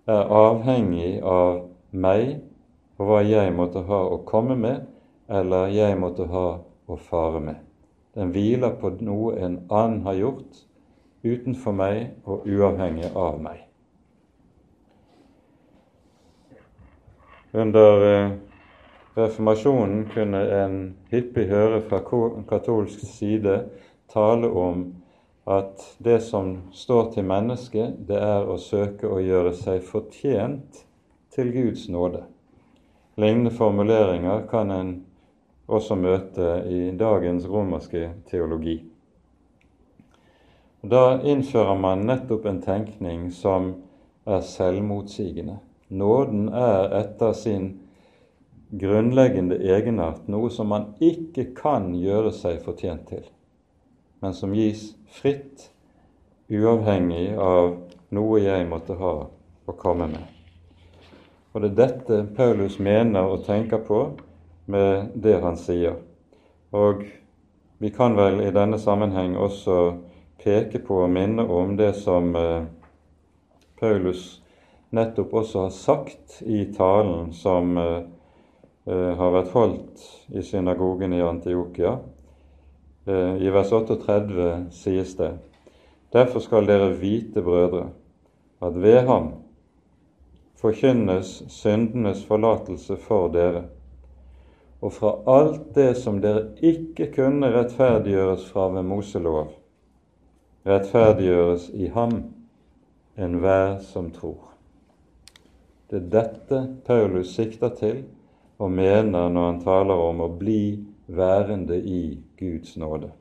er 0.10 0.32
avhengig 0.34 1.20
av 1.22 1.62
meg 1.92 2.40
og 2.98 3.10
hva 3.10 3.22
jeg 3.26 3.54
måtte 3.56 3.84
ha 3.86 4.02
å 4.10 4.22
komme 4.28 4.56
med, 4.58 4.86
eller 5.30 5.72
jeg 5.74 5.98
måtte 6.00 6.28
ha 6.32 6.48
å 6.88 6.98
fare 6.98 7.42
med. 7.44 7.62
Den 8.16 8.32
hviler 8.32 8.78
på 8.80 8.94
noe 9.04 9.36
en 9.44 9.60
annen 9.70 10.02
har 10.06 10.18
gjort, 10.20 10.64
utenfor 11.26 11.76
meg 11.76 12.30
og 12.30 12.46
uavhengig 12.48 13.10
av 13.12 13.40
meg. 13.42 13.64
Under 17.56 18.06
eh, 18.06 18.32
reformasjonen 19.16 20.06
kunne 20.14 20.42
en 20.60 20.78
hyppig 21.12 21.48
høre 21.50 21.82
fra 21.88 22.02
katolsk 22.50 23.04
side 23.08 23.62
tale 24.12 24.48
om 24.48 24.86
at 25.46 25.82
det 25.98 26.20
som 26.26 26.56
står 26.74 27.12
til 27.14 27.28
mennesket, 27.30 28.00
det 28.08 28.18
er 28.18 28.48
å 28.50 28.58
søke 28.58 29.08
å 29.08 29.22
gjøre 29.22 29.54
seg 29.56 29.84
fortjent 29.86 30.82
til 31.36 31.52
Guds 31.54 31.86
nåde. 31.90 32.24
Lignende 33.16 33.54
formuleringer 33.56 34.48
kan 34.50 34.74
en 34.74 34.92
også 35.66 35.96
møte 35.96 36.50
i 36.70 36.90
dagens 36.98 37.46
romerske 37.50 38.10
teologi. 38.30 38.80
Da 40.86 41.22
innfører 41.24 41.78
man 41.80 42.04
nettopp 42.06 42.46
en 42.46 42.62
tenkning 42.62 43.30
som 43.34 43.72
er 44.26 44.44
selvmotsigende. 44.46 45.58
Nåden 45.90 46.50
er 46.50 46.92
etter 47.00 47.34
sin 47.38 47.72
grunnleggende 48.70 49.58
egenart 49.62 50.28
noe 50.32 50.50
som 50.50 50.72
man 50.74 50.92
ikke 51.04 51.50
kan 51.58 51.92
gjøre 51.98 52.32
seg 52.36 52.62
fortjent 52.66 53.08
til, 53.10 53.26
men 54.22 54.34
som 54.34 54.56
gis 54.56 54.94
fritt, 55.20 55.70
uavhengig 56.50 57.34
av 57.42 57.76
noe 58.14 58.42
jeg 58.42 58.68
måtte 58.70 58.98
ha 59.00 59.14
å 59.66 59.78
komme 59.80 60.08
med. 60.12 60.26
Og 61.56 61.64
det 61.64 61.72
er 61.72 61.78
dette 61.80 62.18
Paulus 62.36 62.80
mener 62.84 63.30
og 63.32 63.46
tenker 63.46 63.80
på 63.86 64.02
med 64.72 65.14
det 65.16 65.38
han 65.42 65.56
sier. 65.58 65.96
Og 66.76 67.06
vi 67.80 67.92
kan 67.96 68.18
vel 68.18 68.42
i 68.44 68.52
denne 68.52 68.80
sammenheng 68.82 69.38
også 69.40 69.78
peke 70.44 70.82
på 70.84 71.04
og 71.06 71.14
minne 71.16 71.46
om 71.48 71.78
det 71.80 71.94
som 72.02 72.36
eh, 72.36 72.68
Paulus 73.80 74.42
nettopp 74.96 75.34
også 75.34 75.66
har 75.66 75.74
sagt 75.76 76.42
i 76.42 76.66
talen 76.76 77.32
som 77.34 77.78
eh, 77.80 78.04
har 78.86 79.32
vært 79.34 79.54
holdt 79.56 80.04
i 80.30 80.44
synagogen 80.46 81.14
i 81.14 81.24
Antiokia. 81.26 81.96
I 83.08 83.50
vers 83.54 83.72
38 83.74 84.68
sies 84.72 85.16
det:" 85.18 85.32
Derfor 86.14 86.40
skal 86.40 86.68
dere 86.68 86.94
vite, 86.94 87.42
brødre, 87.42 87.90
at 88.62 88.82
ved 88.82 89.00
ham 89.08 89.34
forkynnes 90.56 91.44
syndenes 91.48 92.26
forlatelse 92.26 92.98
for 92.98 93.28
dere, 93.28 93.64
og 94.82 94.94
fra 94.94 95.12
alt 95.28 95.76
det 95.76 95.98
som 95.98 96.22
dere 96.22 96.48
ikke 96.62 97.12
kunne 97.16 97.52
rettferdiggjøres 97.52 98.48
fra 98.50 98.70
ved 98.74 98.84
Moselov, 98.84 99.52
rettferdiggjøres 100.66 101.70
i 101.74 101.88
ham 101.88 102.24
enhver 103.18 103.80
som 103.80 104.12
tror. 104.12 104.54
Det 105.92 106.02
er 106.02 106.10
dette 106.16 106.62
Paulus 106.86 107.36
sikter 107.36 107.70
til 107.70 108.04
og 108.58 108.72
mener 108.72 109.30
når 109.30 109.46
han 109.52 109.62
taler 109.64 110.02
om 110.10 110.22
å 110.24 110.32
bli 110.40 110.80
værende 111.08 111.78
i 111.78 112.20
Guds 112.40 112.78
nåde. 112.78 113.12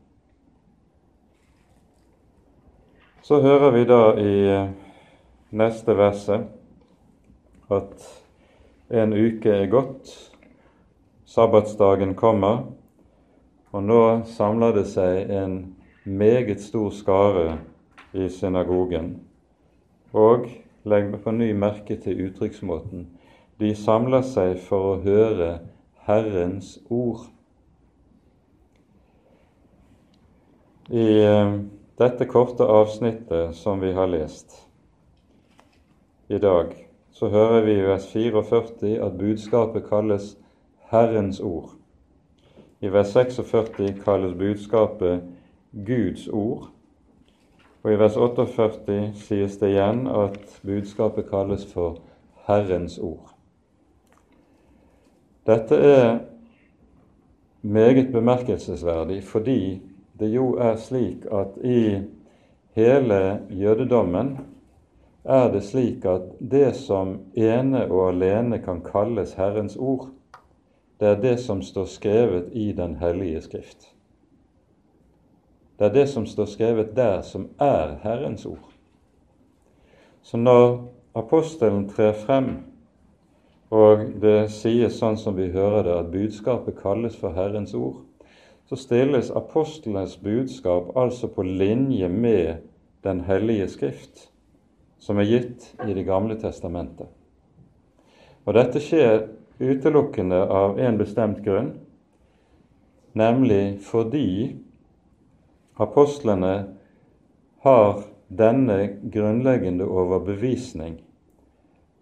Så 3.24 3.40
hører 3.40 3.70
vi 3.72 3.84
da 3.88 4.02
i 4.20 4.34
neste 5.56 5.96
verset 5.96 6.44
at 7.72 8.08
en 8.92 9.14
uke 9.16 9.48
er 9.48 9.70
gått, 9.72 10.10
sabbatsdagen 11.24 12.12
kommer, 12.14 12.66
og 13.72 13.82
nå 13.82 14.02
samler 14.36 14.74
det 14.76 14.84
seg 14.92 15.32
en 15.32 15.56
meget 16.04 16.60
stor 16.62 16.92
skare 16.94 17.56
i 18.12 18.28
synagogen. 18.28 19.16
Og 20.12 20.46
legg 20.84 21.16
på 21.24 21.32
ny 21.32 21.48
merke 21.56 21.96
til 21.96 22.26
uttrykksmåten. 22.28 23.08
De 23.58 23.70
samler 23.78 24.24
seg 24.26 24.58
for 24.66 24.94
å 24.94 25.00
høre 25.04 25.50
Herrens 26.08 26.74
ord. 26.90 27.28
I 30.90 31.04
eh, 31.22 31.52
dette 32.00 32.26
korte 32.28 32.66
avsnittet 32.66 33.54
som 33.56 33.80
vi 33.80 33.92
har 33.96 34.10
lest 34.10 34.58
i 36.28 36.38
dag, 36.38 36.74
så 37.14 37.28
hører 37.30 37.62
vi 37.64 37.76
i 37.78 37.86
vers 37.86 38.08
44 38.10 38.98
at 39.06 39.18
budskapet 39.18 39.86
kalles 39.88 40.34
Herrens 40.90 41.40
ord. 41.40 41.76
I 42.82 42.90
vers 42.92 43.12
46 43.14 44.02
kalles 44.04 44.34
budskapet 44.38 45.22
Guds 45.86 46.26
ord. 46.28 46.72
Og 47.84 47.92
i 47.92 48.00
vers 48.00 48.16
48 48.16 49.12
sies 49.20 49.56
det 49.60 49.74
igjen 49.74 50.06
at 50.08 50.58
budskapet 50.66 51.30
kalles 51.30 51.64
for 51.70 52.02
Herrens 52.48 52.98
ord. 52.98 53.33
Dette 55.46 55.76
er 55.76 56.18
meget 57.62 58.12
bemerkelsesverdig 58.12 59.22
fordi 59.24 59.82
det 60.20 60.28
jo 60.34 60.54
er 60.56 60.76
slik 60.76 61.26
at 61.32 61.58
i 61.64 62.00
hele 62.74 63.40
jødedommen 63.50 64.38
er 65.24 65.52
det 65.52 65.62
slik 65.64 66.04
at 66.04 66.22
det 66.40 66.74
som 66.76 67.18
ene 67.34 67.86
og 67.90 68.08
alene 68.08 68.58
kan 68.58 68.82
kalles 68.84 69.34
Herrens 69.34 69.76
ord, 69.76 70.08
det 71.00 71.08
er 71.08 71.20
det 71.20 71.38
som 71.40 71.62
står 71.62 71.84
skrevet 71.84 72.48
i 72.52 72.72
Den 72.72 72.96
hellige 72.96 73.40
skrift. 73.40 73.94
Det 75.78 75.86
er 75.86 75.92
det 75.92 76.08
som 76.08 76.26
står 76.26 76.44
skrevet 76.44 76.96
der, 76.96 77.22
som 77.22 77.48
er 77.58 77.96
Herrens 78.02 78.46
ord. 78.46 78.70
Så 80.22 80.36
når 80.36 80.92
apostelen 81.14 81.88
trer 81.88 82.12
frem, 82.12 82.73
og 83.74 84.04
det 84.22 84.52
sies 84.54 85.00
sånn 85.00 85.16
som 85.18 85.34
vi 85.34 85.48
hører 85.50 85.82
det, 85.86 85.94
at 85.98 86.12
budskapet 86.12 86.76
kalles 86.78 87.16
for 87.18 87.34
Herrens 87.34 87.74
ord, 87.74 88.04
så 88.70 88.78
stilles 88.78 89.32
apostlenes 89.34 90.14
budskap 90.22 90.94
altså 90.96 91.28
på 91.28 91.42
linje 91.42 92.08
med 92.08 92.70
Den 93.04 93.18
hellige 93.20 93.66
skrift 93.68 94.30
som 94.96 95.18
er 95.20 95.28
gitt 95.28 95.66
i 95.84 95.92
Det 95.92 96.06
gamle 96.06 96.38
testamentet. 96.40 97.10
Og 98.46 98.54
dette 98.56 98.80
skjer 98.80 99.26
utelukkende 99.60 100.38
av 100.48 100.78
en 100.80 100.96
bestemt 100.96 101.42
grunn, 101.44 101.74
nemlig 103.12 103.80
fordi 103.84 104.56
apostlene 105.76 106.54
har 107.66 108.02
denne 108.28 108.78
grunnleggende 109.12 109.84
overbevisning 109.84 110.96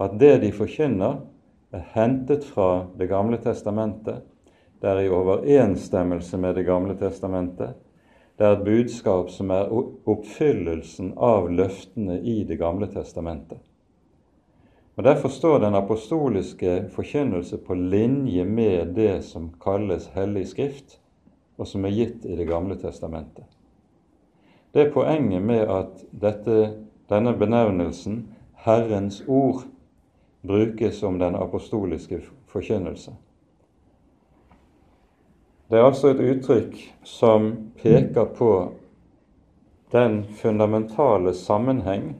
at 0.02 0.14
det 0.18 0.36
de 0.42 0.52
forkynner, 0.54 1.20
er 1.72 1.86
hentet 1.94 2.44
fra 2.44 2.86
Det 2.98 3.08
gamle 3.08 3.38
testamentet, 3.40 4.22
det 4.80 4.90
er 4.90 5.00
i 5.00 5.10
overensstemmelse 5.10 6.38
med 6.38 6.54
Det 6.54 6.66
gamle 6.66 6.96
testamentet, 6.98 7.74
det 8.38 8.46
er 8.46 8.56
et 8.56 8.64
budskap 8.64 9.30
som 9.30 9.50
er 9.54 9.70
oppfyllelsen 9.72 11.12
av 11.16 11.50
løftene 11.50 12.20
i 12.20 12.42
Det 12.44 12.58
gamle 12.58 12.88
testamentet. 12.90 13.60
Og 14.96 15.04
Derfor 15.04 15.28
står 15.28 15.58
den 15.58 15.74
apostoliske 15.74 16.88
forkynnelse 16.92 17.58
på 17.58 17.74
linje 17.74 18.44
med 18.44 18.94
det 18.94 19.24
som 19.24 19.52
kalles 19.62 20.10
Hellig 20.14 20.48
Skrift, 20.48 20.98
og 21.58 21.66
som 21.66 21.84
er 21.84 21.94
gitt 21.96 22.24
i 22.24 22.36
Det 22.36 22.48
gamle 22.48 22.76
testamentet. 22.76 23.44
Det 24.74 24.86
er 24.86 24.92
poenget 24.92 25.42
med 25.42 25.68
at 25.68 26.04
dette, 26.10 26.74
denne 27.08 27.32
benevnelsen, 27.38 28.28
Herrens 28.64 29.22
ord, 29.28 29.64
brukes 30.42 31.02
om 31.02 31.18
den 31.18 31.34
apostoliske 31.34 32.20
forkynnelse. 32.46 33.14
Det 35.68 35.78
er 35.78 35.84
altså 35.88 36.12
et 36.12 36.20
uttrykk 36.20 36.76
som 37.08 37.52
peker 37.82 38.24
på 38.36 38.52
den 39.92 40.24
fundamentale 40.36 41.32
sammenheng 41.34 42.14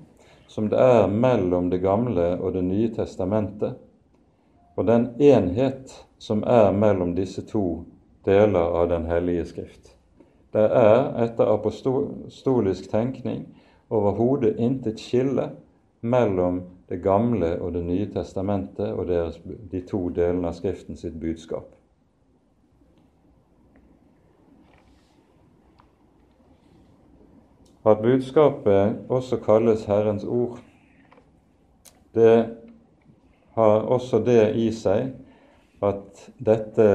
som 0.52 0.68
det 0.68 0.78
er 0.78 1.08
mellom 1.08 1.70
Det 1.70 1.78
gamle 1.80 2.36
og 2.40 2.52
Det 2.52 2.64
nye 2.64 2.88
testamentet, 2.94 3.74
og 4.76 4.86
den 4.86 5.08
enhet 5.20 5.92
som 6.18 6.42
er 6.46 6.72
mellom 6.72 7.14
disse 7.16 7.42
to 7.48 7.84
deler 8.24 8.76
av 8.80 8.88
Den 8.88 9.06
hellige 9.06 9.44
skrift. 9.44 9.96
Det 10.52 10.64
er 10.64 11.12
etter 11.24 11.48
apostolisk 11.48 12.90
tenkning 12.90 13.46
overhodet 13.90 14.56
intet 14.58 15.00
skille 15.00 15.50
mellom 16.00 16.62
Det 16.92 16.98
gamle 17.00 17.54
og 17.62 17.72
Det 17.72 17.80
nye 17.86 18.06
testamentet 18.12 18.90
og 18.92 19.06
deres, 19.08 19.38
de 19.72 19.80
to 19.88 20.10
delene 20.12 20.50
av 20.50 20.58
Skriften 20.58 20.98
sitt 21.00 21.14
budskap. 21.16 21.70
At 27.88 28.04
budskapet 28.04 29.08
også 29.08 29.40
kalles 29.40 29.88
Herrens 29.88 30.28
ord, 30.28 30.60
det 32.12 32.36
har 33.56 33.88
også 33.88 34.20
det 34.28 34.52
i 34.60 34.68
seg 34.76 35.14
at 35.82 36.28
dette 36.38 36.88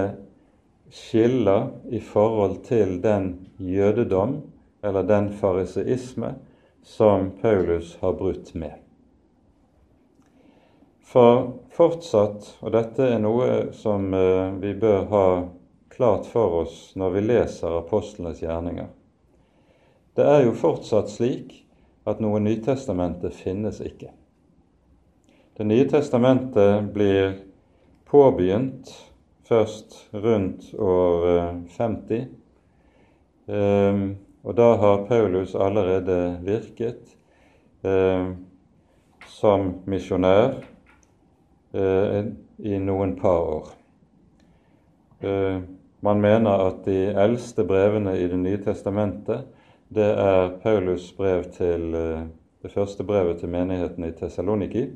skiller 0.93 1.71
i 1.89 1.99
forhold 1.99 2.61
til 2.69 2.99
den 3.03 3.31
jødedom 3.57 4.43
eller 4.85 5.09
den 5.09 5.33
fariseisme 5.41 6.35
som 6.85 7.31
Paulus 7.41 7.97
har 8.01 8.13
brutt 8.13 8.53
med. 8.55 8.86
For 11.07 11.53
fortsatt, 11.71 12.49
og 12.59 12.73
dette 12.75 13.05
er 13.13 13.21
noe 13.23 13.69
som 13.75 14.09
eh, 14.11 14.49
vi 14.59 14.73
bør 14.75 15.05
ha 15.11 15.27
klart 15.93 16.27
for 16.27 16.65
oss 16.65 16.91
når 16.99 17.13
vi 17.15 17.23
leser 17.29 17.77
apostlenes 17.77 18.41
gjerninger, 18.43 18.89
det 20.19 20.25
er 20.27 20.43
jo 20.43 20.55
fortsatt 20.57 21.11
slik 21.13 21.53
at 22.09 22.19
noe 22.23 22.41
Nytestamentet 22.43 23.35
finnes 23.37 23.79
ikke. 23.85 24.11
Det 25.55 25.65
nye 25.65 25.87
testamentet 25.89 26.91
blir 26.93 27.37
påbegynt 28.09 28.91
først 29.47 29.95
rundt 30.11 30.73
år 30.75 31.27
50. 31.77 32.27
Eh, 33.47 33.55
ehm, 33.55 34.07
og 34.43 34.55
da 34.59 34.73
har 34.81 35.05
Paulus 35.07 35.55
allerede 35.55 36.37
virket 36.43 37.15
eh, 37.87 38.33
som 39.39 39.69
misjonær 39.87 40.57
i 41.77 42.79
noen 42.81 43.15
par 43.19 43.49
år. 43.53 43.67
Eh, 45.19 45.59
man 45.99 46.21
mener 46.21 46.67
at 46.67 46.83
de 46.85 46.97
eldste 47.09 47.65
brevene 47.65 48.15
i 48.17 48.27
Det 48.27 48.37
nye 48.39 48.59
testamentet 48.61 49.47
det 49.89 50.07
er 50.19 50.57
Paulus' 50.63 51.13
brev 51.17 51.43
til 51.55 51.93
eh, 51.95 52.27
det 52.63 52.71
første 52.71 53.03
brevet 53.03 53.39
til 53.39 53.49
menigheten 53.49 54.03
i 54.03 54.11
Tessaloniki. 54.11 54.87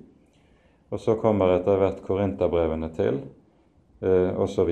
Og 0.92 1.00
så 1.00 1.16
kommer 1.16 1.56
etter 1.56 1.78
hvert 1.80 2.02
Korinterbrevene 2.04 2.90
til, 2.96 3.22
eh, 4.02 4.40
osv. 4.40 4.70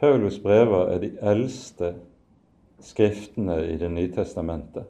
Paulus' 0.00 0.42
brever 0.42 0.92
er 0.92 0.98
de 0.98 1.10
eldste 1.22 1.94
skriftene 2.80 3.62
i 3.72 3.76
Det 3.76 3.90
nye 3.90 4.12
testamentet. 4.12 4.84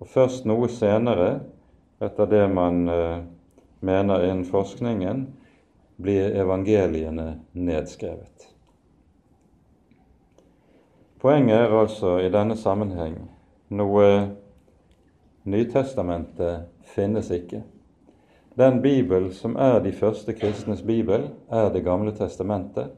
Og 0.00 0.08
først 0.08 0.46
noe 0.46 0.68
senere, 0.68 1.40
etter 2.00 2.26
det 2.26 2.50
man 2.50 2.88
eh, 2.88 3.18
mener 3.80 4.24
innen 4.24 4.44
forskningen, 4.44 5.26
blir 6.00 6.36
evangeliene 6.40 7.40
nedskrevet. 7.52 8.48
Poenget 11.20 11.66
er 11.66 11.74
altså 11.76 12.16
i 12.24 12.30
denne 12.32 12.56
sammenheng 12.56 13.18
noe 13.76 14.06
Nytestamentet 15.50 16.68
finnes 16.94 17.30
ikke. 17.32 17.62
Den 18.60 18.82
Bibel 18.82 19.30
som 19.34 19.54
er 19.56 19.78
de 19.80 19.92
første 19.92 20.34
kristnes 20.36 20.82
bibel, 20.82 21.30
er 21.48 21.70
Det 21.72 21.84
gamle 21.84 22.12
testamentet. 22.12 22.90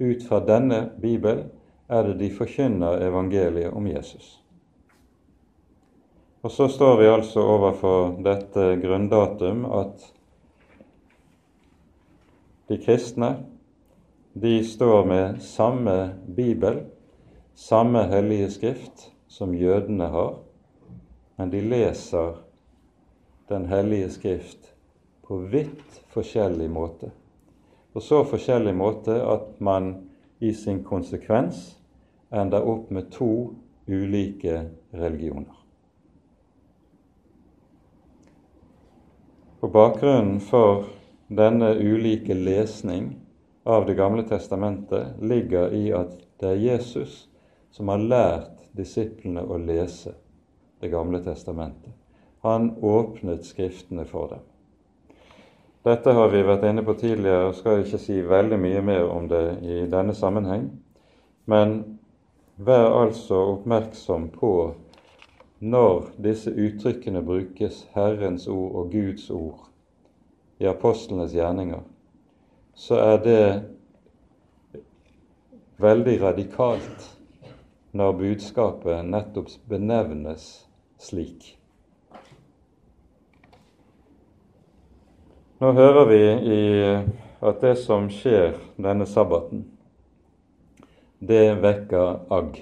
Ut 0.00 0.22
fra 0.28 0.40
denne 0.40 0.90
Bibel 1.00 1.44
er 1.88 2.02
det 2.02 2.18
de 2.18 2.30
forkynner 2.30 3.04
evangeliet 3.04 3.72
om 3.72 3.86
Jesus. 3.86 4.40
Og 6.42 6.50
så 6.50 6.68
står 6.68 6.96
vi 6.96 7.06
altså 7.06 7.40
overfor 7.40 8.16
dette 8.24 8.80
grunndatum 8.82 9.64
at 9.64 10.12
de 12.68 12.78
kristne 12.78 13.44
de 14.32 14.64
står 14.64 15.04
med 15.06 15.42
samme 15.42 16.14
Bibel, 16.36 16.80
samme 17.54 18.02
hellige 18.02 18.50
skrift, 18.50 19.10
som 19.28 19.54
jødene 19.54 20.08
har, 20.10 20.38
men 21.36 21.50
de 21.50 21.60
leser 21.60 22.40
Den 23.48 23.66
hellige 23.66 24.08
skrift 24.10 24.70
på 25.22 25.36
vidt 25.36 25.98
forskjellig 26.08 26.70
måte. 26.70 27.10
På 27.92 28.00
så 28.00 28.22
forskjellig 28.24 28.72
måte 28.74 29.18
at 29.20 29.60
man 29.60 29.90
i 30.40 30.52
sin 30.56 30.80
konsekvens 30.84 31.76
ender 32.32 32.64
opp 32.64 32.88
med 32.90 33.10
to 33.12 33.52
ulike 33.86 34.62
religioner. 34.94 35.60
Og 39.60 39.72
Bakgrunnen 39.72 40.40
for 40.40 40.88
denne 41.28 41.74
ulike 41.74 42.34
lesning 42.34 43.16
av 43.64 43.86
Det 43.86 43.94
gamle 43.94 44.22
testamentet 44.22 45.06
ligger 45.20 45.72
i 45.74 45.92
at 45.92 46.18
det 46.40 46.48
er 46.48 46.60
Jesus 46.60 47.28
som 47.72 47.88
har 47.88 47.98
lært 48.02 48.66
disiplene 48.76 49.42
å 49.42 49.58
lese 49.58 50.12
Det 50.80 50.90
gamle 50.92 51.22
testamentet. 51.24 51.92
Han 52.44 52.74
åpnet 52.84 53.44
Skriftene 53.44 54.04
for 54.04 54.28
dem. 54.28 54.42
Dette 55.84 56.12
har 56.12 56.28
vi 56.28 56.42
vært 56.44 56.64
inne 56.68 56.84
på 56.84 56.94
tidligere 57.00 57.48
og 57.48 57.56
skal 57.56 57.82
ikke 57.82 58.00
si 58.00 58.20
veldig 58.20 58.58
mye 58.60 58.82
mer 58.84 59.08
om 59.08 59.28
det 59.28 59.44
i 59.64 59.82
denne 59.88 60.14
sammenheng. 60.16 60.70
Men 61.44 61.98
vær 62.56 62.92
altså 63.02 63.40
oppmerksom 63.54 64.28
på 64.32 64.54
når 65.60 66.10
disse 66.24 66.52
uttrykkene 66.52 67.24
brukes 67.24 67.86
Herrens 67.96 68.48
ord 68.48 68.76
og 68.80 68.92
Guds 68.92 69.30
ord 69.30 69.70
i 70.58 70.66
apostlenes 70.70 71.34
gjerninger, 71.34 71.82
så 72.74 72.98
er 73.02 73.18
det 73.24 73.44
veldig 75.82 76.14
radikalt 76.22 77.10
når 77.94 78.16
budskapet 78.18 79.06
nettopp 79.06 79.52
benevnes 79.70 80.46
slik. 80.98 81.52
Nå 85.62 85.70
hører 85.72 86.08
vi 86.10 86.22
i 86.54 86.62
at 87.44 87.60
det 87.62 87.76
som 87.80 88.08
skjer 88.12 88.56
denne 88.80 89.06
sabbaten, 89.06 89.62
det 91.24 91.54
vekker 91.62 92.24
agg. 92.34 92.58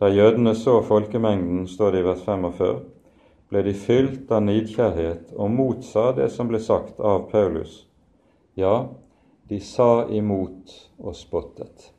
Da 0.00 0.10
jødene 0.10 0.56
så 0.58 0.80
folkemengden, 0.84 1.68
står 1.70 1.94
det 1.94 2.02
i 2.02 2.06
vers 2.08 2.24
45, 2.26 2.80
ble 3.54 3.62
de 3.62 3.72
fylt 3.78 4.32
av 4.34 4.42
nidkjærhet 4.42 5.28
og 5.38 5.50
motsa 5.54 6.08
det 6.16 6.26
som 6.34 6.48
ble 6.50 6.58
sagt 6.58 6.98
av 6.98 7.28
Paulus. 7.30 7.84
Ja, 8.58 8.88
de 9.46 9.60
sa 9.62 10.08
imot 10.10 10.72
og 10.98 11.14
spottet. 11.14 11.92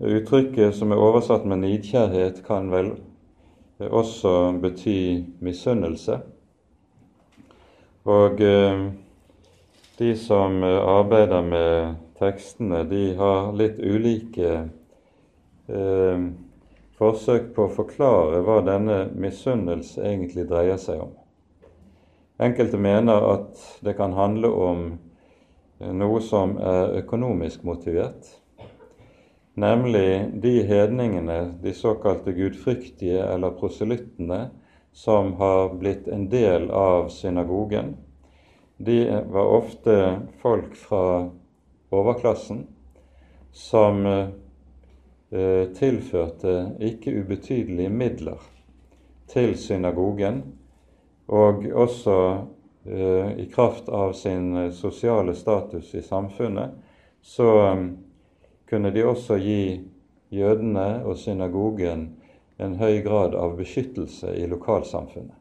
Uttrykket 0.00 0.72
som 0.78 0.94
er 0.94 1.02
oversatt 1.04 1.44
med 1.44 1.60
nidkjærhet, 1.66 2.40
kan 2.46 2.70
vel 2.72 2.94
også 3.84 4.54
bety 4.62 4.96
misunnelse. 5.44 6.22
Og 8.08 8.40
eh, 8.40 8.86
de 10.00 10.14
som 10.16 10.64
arbeider 10.64 11.44
med 11.44 12.00
tekstene, 12.16 12.86
de 12.88 13.04
har 13.20 13.52
litt 13.52 13.76
ulike 13.84 14.56
eh, 15.68 16.26
forsøk 16.98 17.50
på 17.56 17.66
å 17.66 17.74
forklare 17.74 18.42
hva 18.46 18.60
denne 18.66 19.04
misunnelse 19.18 20.02
egentlig 20.04 20.46
dreier 20.50 20.78
seg 20.80 21.02
om. 21.06 21.12
Enkelte 22.42 22.78
mener 22.78 23.26
at 23.30 23.60
det 23.86 23.96
kan 23.98 24.14
handle 24.16 24.50
om 24.50 24.86
noe 25.78 26.20
som 26.22 26.56
er 26.58 26.98
økonomisk 27.00 27.62
motivert, 27.66 28.26
nemlig 29.54 30.40
de 30.42 30.54
hedningene, 30.66 31.38
de 31.62 31.74
såkalte 31.74 32.34
gudfryktige 32.34 33.22
eller 33.22 33.54
proselyttene, 33.58 34.48
som 34.94 35.32
har 35.40 35.74
blitt 35.74 36.06
en 36.08 36.28
del 36.30 36.68
av 36.70 37.08
synagogen, 37.10 37.96
de 38.78 39.04
var 39.30 39.50
ofte 39.56 39.96
folk 40.42 40.74
fra 40.78 41.30
overklassen 41.94 42.64
som 43.54 44.06
tilførte 45.74 46.52
ikke 46.84 47.10
ubetydelige 47.20 47.90
midler 47.90 48.42
til 49.26 49.56
synagogen, 49.58 50.42
og 51.28 51.64
også 51.72 52.16
eh, 52.86 53.38
i 53.38 53.46
kraft 53.52 53.88
av 53.88 54.12
sin 54.12 54.72
sosiale 54.72 55.34
status 55.34 55.94
i 55.94 56.02
samfunnet, 56.02 56.70
så 57.22 57.48
eh, 57.62 57.86
kunne 58.68 58.92
de 58.94 59.06
også 59.06 59.38
gi 59.40 59.80
jødene 60.30 61.04
og 61.04 61.16
synagogen 61.18 62.08
en 62.58 62.76
høy 62.76 63.00
grad 63.02 63.34
av 63.34 63.56
beskyttelse 63.58 64.36
i 64.36 64.46
lokalsamfunnet. 64.46 65.40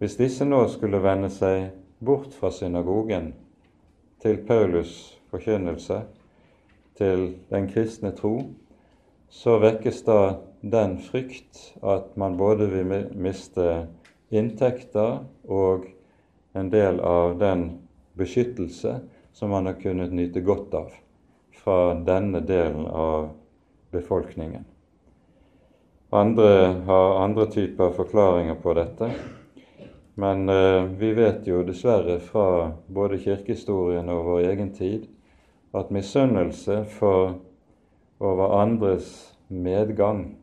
Hvis 0.00 0.16
disse 0.16 0.46
nå 0.48 0.62
skulle 0.72 1.02
vende 1.04 1.28
seg 1.28 1.74
bort 2.00 2.32
fra 2.32 2.48
synagogen 2.50 3.34
til 4.22 4.38
Paulus' 4.48 5.18
forkynnelse, 5.30 6.00
til 7.00 7.26
den 7.50 7.68
kristne 7.72 8.12
tro, 8.16 8.34
så 9.30 9.56
vekkes 9.62 10.02
da 10.04 10.20
den 10.60 10.98
frykt 11.00 11.60
at 11.82 12.12
man 12.20 12.36
både 12.36 12.68
vil 12.68 13.08
miste 13.16 13.86
inntekter 14.30 15.22
og 15.48 15.86
en 16.52 16.68
del 16.70 17.00
av 17.00 17.38
den 17.40 17.70
beskyttelse 18.18 18.98
som 19.32 19.54
man 19.54 19.70
har 19.70 19.78
kunnet 19.80 20.12
nyte 20.12 20.42
godt 20.44 20.74
av 20.74 20.90
fra 21.60 21.94
denne 21.94 22.42
delen 22.44 22.86
av 22.86 23.30
befolkningen. 23.94 24.64
Andre 26.10 26.48
har 26.86 27.20
andre 27.22 27.46
typer 27.46 27.92
forklaringer 27.94 28.54
på 28.58 28.74
dette. 28.74 29.10
Men 30.14 30.48
eh, 30.48 30.84
vi 30.98 31.12
vet 31.14 31.46
jo 31.46 31.62
dessverre 31.62 32.18
fra 32.20 32.72
både 32.86 33.20
kirkehistorien 33.22 34.08
og 34.10 34.24
vår 34.26 34.48
egen 34.50 34.72
tid 34.74 35.06
at 35.74 35.90
misunnelse 35.90 36.84
for 36.84 37.38
over 38.20 38.60
andres 38.60 39.38
medgang, 39.48 40.36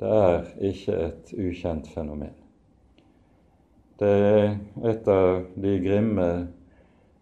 det 0.00 0.08
er 0.08 0.44
ikke 0.70 0.98
et 1.08 1.32
ukjent 1.34 1.88
fenomen. 1.94 2.34
Det 3.98 4.08
er 4.08 4.44
et 4.86 5.08
av 5.10 5.40
de 5.58 5.72
grimme 5.82 6.28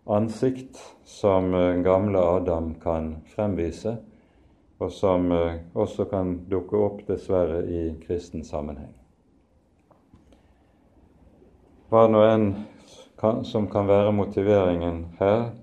ansikt 0.07 0.81
som 1.09 1.55
eh, 1.55 1.79
gamle 1.85 2.20
Adam 2.20 2.75
kan 2.81 3.14
fremvise 3.33 3.96
og 4.79 4.92
som 4.92 5.33
eh, 5.33 5.59
også 5.75 6.05
kan 6.11 6.35
dukke 6.51 6.77
opp, 6.77 7.03
dessverre, 7.09 7.62
i 7.64 7.94
kristen 8.03 8.44
sammenheng. 8.44 8.92
Hva 11.88 12.07
nå 12.11 12.22
enn 12.27 12.49
som 13.46 13.68
kan 13.72 13.88
være 13.88 14.12
motiveringen 14.12 15.05
her, 15.20 15.55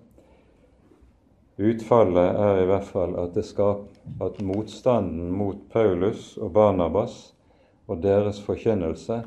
utfallet 1.58 2.40
er 2.46 2.62
i 2.62 2.68
hvert 2.70 2.88
fall 2.88 3.16
at 3.20 3.38
skaper 3.46 3.90
at 4.24 4.42
motstanden 4.42 5.32
mot 5.32 5.60
Paulus 5.72 6.38
og 6.38 6.54
Barnabas 6.54 7.34
og 7.88 8.02
deres 8.04 8.42
forkynnelse 8.44 9.22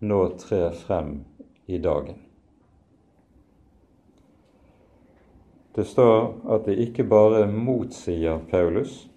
nå 0.00 0.20
trer 0.40 0.72
frem 0.76 1.18
i 1.66 1.78
dagen. 1.78 2.18
Det 5.76 5.86
står 5.88 6.34
at 6.52 6.66
de 6.68 6.76
ikke 6.84 7.04
bare 7.08 7.46
motsier 7.48 8.42
Paulus, 8.50 9.08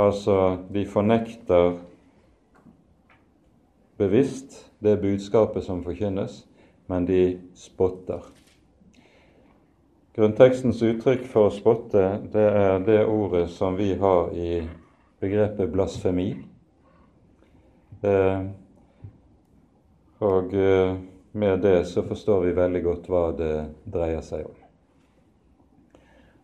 Altså, 0.00 0.56
de 0.74 0.86
fornekter 0.86 1.74
bevisst 3.96 4.70
det 4.80 5.00
budskapet 5.00 5.64
som 5.66 5.82
forkynnes, 5.84 6.46
men 6.88 7.04
de 7.04 7.40
spotter. 7.54 8.22
Grunntekstens 10.16 10.80
uttrykk 10.82 11.28
for 11.30 11.46
å 11.46 11.54
spotte, 11.54 12.00
det 12.32 12.42
er 12.42 12.80
det 12.82 13.04
ordet 13.06 13.44
som 13.54 13.76
vi 13.78 13.92
har 13.98 14.32
i 14.34 14.64
begrepet 15.22 15.70
blasfemi. 15.70 16.32
Eh, 18.02 18.40
og 20.26 20.54
eh, 20.56 20.96
med 21.32 21.62
det 21.62 21.84
så 21.86 22.02
forstår 22.02 22.42
vi 22.48 22.56
veldig 22.56 22.82
godt 22.88 23.06
hva 23.12 23.22
det 23.38 23.54
dreier 23.86 24.24
seg 24.26 24.48
om. 24.48 24.56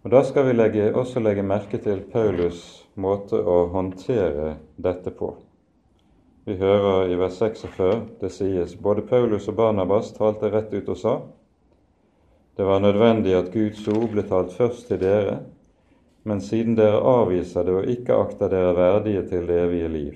Og 0.06 0.12
Da 0.14 0.20
skal 0.22 0.46
vi 0.46 0.54
legge, 0.54 0.92
også 0.94 1.18
legge 1.18 1.42
merke 1.42 1.80
til 1.82 2.04
Paulus' 2.12 2.84
måte 2.94 3.40
å 3.42 3.64
håndtere 3.72 4.52
dette 4.78 5.10
på. 5.10 5.32
Vi 6.46 6.54
hører 6.60 7.10
i 7.10 7.18
vers 7.18 7.40
46 7.42 8.04
det 8.20 8.30
sies 8.30 8.76
både 8.78 9.02
Paulus 9.02 9.48
og 9.50 9.58
Barnabas 9.58 10.12
talte 10.14 10.52
rett 10.54 10.70
ut 10.70 10.92
og 10.94 11.00
sa 11.00 11.16
det 12.56 12.64
var 12.64 12.80
nødvendig 12.80 13.34
at 13.36 13.52
Guds 13.52 13.88
ord 13.88 14.08
ble 14.14 14.24
talt 14.24 14.54
først 14.56 14.88
til 14.88 15.00
dere, 15.00 15.40
men 16.24 16.40
siden 16.40 16.76
dere 16.76 17.02
avviser 17.04 17.66
det 17.66 17.74
og 17.74 17.90
ikke 17.92 18.16
akter 18.16 18.48
dere 18.50 18.72
verdige 18.76 19.26
til 19.28 19.44
det 19.48 19.60
evige 19.66 19.88
liv, 19.88 20.14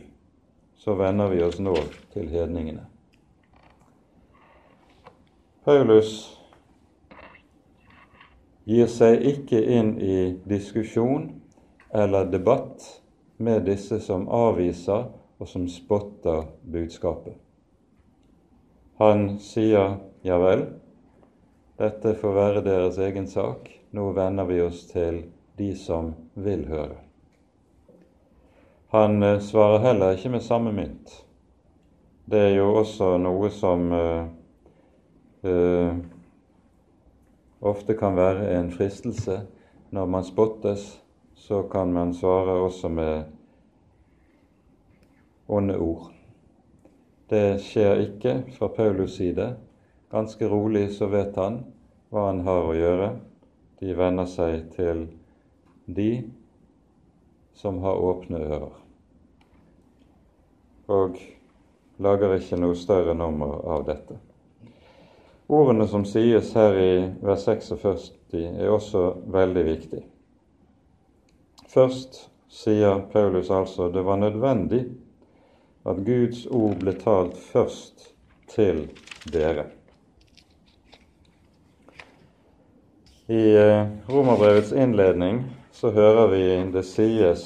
så 0.76 0.94
vender 0.96 1.28
vi 1.28 1.42
oss 1.44 1.60
nå 1.60 1.76
til 2.14 2.28
hedningene. 2.32 2.86
Paulus 5.64 6.14
gir 8.64 8.88
seg 8.88 9.20
ikke 9.34 9.60
inn 9.60 9.92
i 10.00 10.18
diskusjon 10.48 11.28
eller 11.92 12.30
debatt 12.32 12.86
med 13.36 13.66
disse 13.68 14.00
som 14.00 14.28
avviser 14.32 15.10
og 15.40 15.48
som 15.48 15.68
spotter 15.68 16.46
budskapet. 16.64 17.36
Han 19.00 19.38
sier 19.40 19.98
ja 20.24 20.36
vel, 20.40 20.66
dette 21.80 22.14
får 22.20 22.34
være 22.36 22.62
deres 22.64 22.98
egen 23.00 23.26
sak, 23.28 23.70
nå 23.96 24.10
vender 24.12 24.44
vi 24.48 24.60
oss 24.60 24.84
til 24.90 25.22
de 25.56 25.70
som 25.76 26.12
vil 26.36 26.66
høre. 26.68 26.98
Han 28.92 29.22
eh, 29.22 29.40
svarer 29.40 29.84
heller 29.86 30.16
ikke 30.16 30.34
med 30.34 30.44
samme 30.44 30.72
mynt. 30.76 31.14
Det 32.30 32.40
er 32.50 32.56
jo 32.60 32.68
også 32.82 33.16
noe 33.18 33.48
som 33.50 33.88
uh, 33.90 34.26
uh, 35.42 35.96
ofte 37.60 37.96
kan 37.98 38.14
være 38.14 38.52
en 38.54 38.70
fristelse 38.70 39.40
når 39.90 40.12
man 40.14 40.26
spottes 40.28 40.84
så 41.40 41.62
kan 41.62 41.92
man 41.92 42.14
svare 42.14 42.52
også 42.52 42.88
med 42.88 43.24
onde 45.48 45.78
ord. 45.78 46.12
Det 47.30 47.58
skjer 47.62 48.04
ikke 48.04 48.44
fra 48.58 48.68
Paulus' 48.76 49.16
side. 49.16 49.56
Ganske 50.10 50.48
rolig 50.48 50.90
så 50.96 51.06
vet 51.06 51.36
han 51.38 51.60
hva 52.10 52.26
han 52.26 52.40
har 52.46 52.66
å 52.66 52.74
gjøre. 52.74 53.10
De 53.78 53.94
venner 53.94 54.26
seg 54.26 54.64
til 54.74 55.04
de 55.86 56.10
som 57.54 57.78
har 57.84 58.02
åpne 58.02 58.40
ører. 58.42 58.74
Og 60.90 61.20
lager 62.02 62.34
ikke 62.40 62.58
noe 62.58 62.74
større 62.74 63.14
nummer 63.14 63.62
av 63.70 63.86
dette. 63.86 64.18
Ordene 65.50 65.86
som 65.90 66.02
sies 66.06 66.52
her 66.58 66.76
i 66.78 66.92
vers 67.22 67.46
46, 67.46 68.10
er 68.34 68.70
også 68.70 69.06
veldig 69.30 69.64
viktige. 69.66 70.04
Først 71.70 72.24
sier 72.50 73.02
Paulus 73.12 73.50
altså 73.50 73.88
det 73.94 74.02
var 74.06 74.18
nødvendig 74.18 74.84
at 75.86 76.02
Guds 76.06 76.46
ord 76.46 76.80
ble 76.82 76.94
talt 76.98 77.38
først 77.38 78.10
til 78.50 78.88
dere. 79.30 79.70
I 83.30 83.42
eh, 83.54 83.86
Romerbrevets 84.10 84.72
innledning 84.72 85.44
så 85.70 85.92
hører 85.94 86.32
vi 86.32 86.44
det 86.74 86.82
sies 86.82 87.44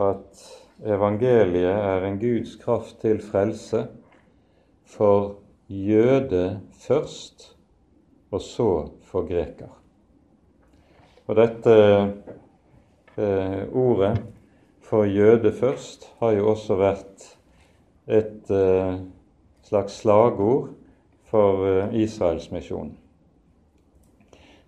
at 0.00 0.40
evangeliet 0.82 1.70
er 1.70 2.06
en 2.08 2.16
Guds 2.18 2.56
kraft 2.58 2.96
til 3.04 3.20
frelse 3.22 3.84
for 4.90 5.36
jøde 5.70 6.58
først, 6.82 7.52
og 8.34 8.42
så 8.42 8.70
for 9.06 9.28
greker. 9.28 9.70
Og 11.30 11.38
dette 11.38 11.76
eh, 13.14 13.62
ordet 13.70 14.16
for 14.82 15.06
jøde 15.06 15.52
først 15.54 16.08
har 16.18 16.34
jo 16.34 16.48
også 16.56 16.80
vært 16.80 17.28
et 18.10 18.50
eh, 18.50 18.98
slags 19.70 20.00
slagord 20.02 20.72
for 21.30 21.62
eh, 21.68 21.94
Israelsmisjonen. 22.02 22.96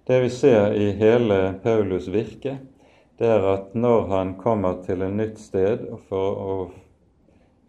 Det 0.07 0.21
vi 0.21 0.31
ser 0.31 0.73
i 0.73 0.91
hele 0.99 1.55
Paulus' 1.63 2.11
virke, 2.11 2.57
det 3.19 3.29
er 3.31 3.45
at 3.47 3.75
når 3.79 4.09
han 4.11 4.33
kommer 4.35 4.81
til 4.83 5.05
et 5.07 5.15
nytt 5.15 5.39
sted 5.39 5.85
for 6.09 6.41
å 6.43 6.57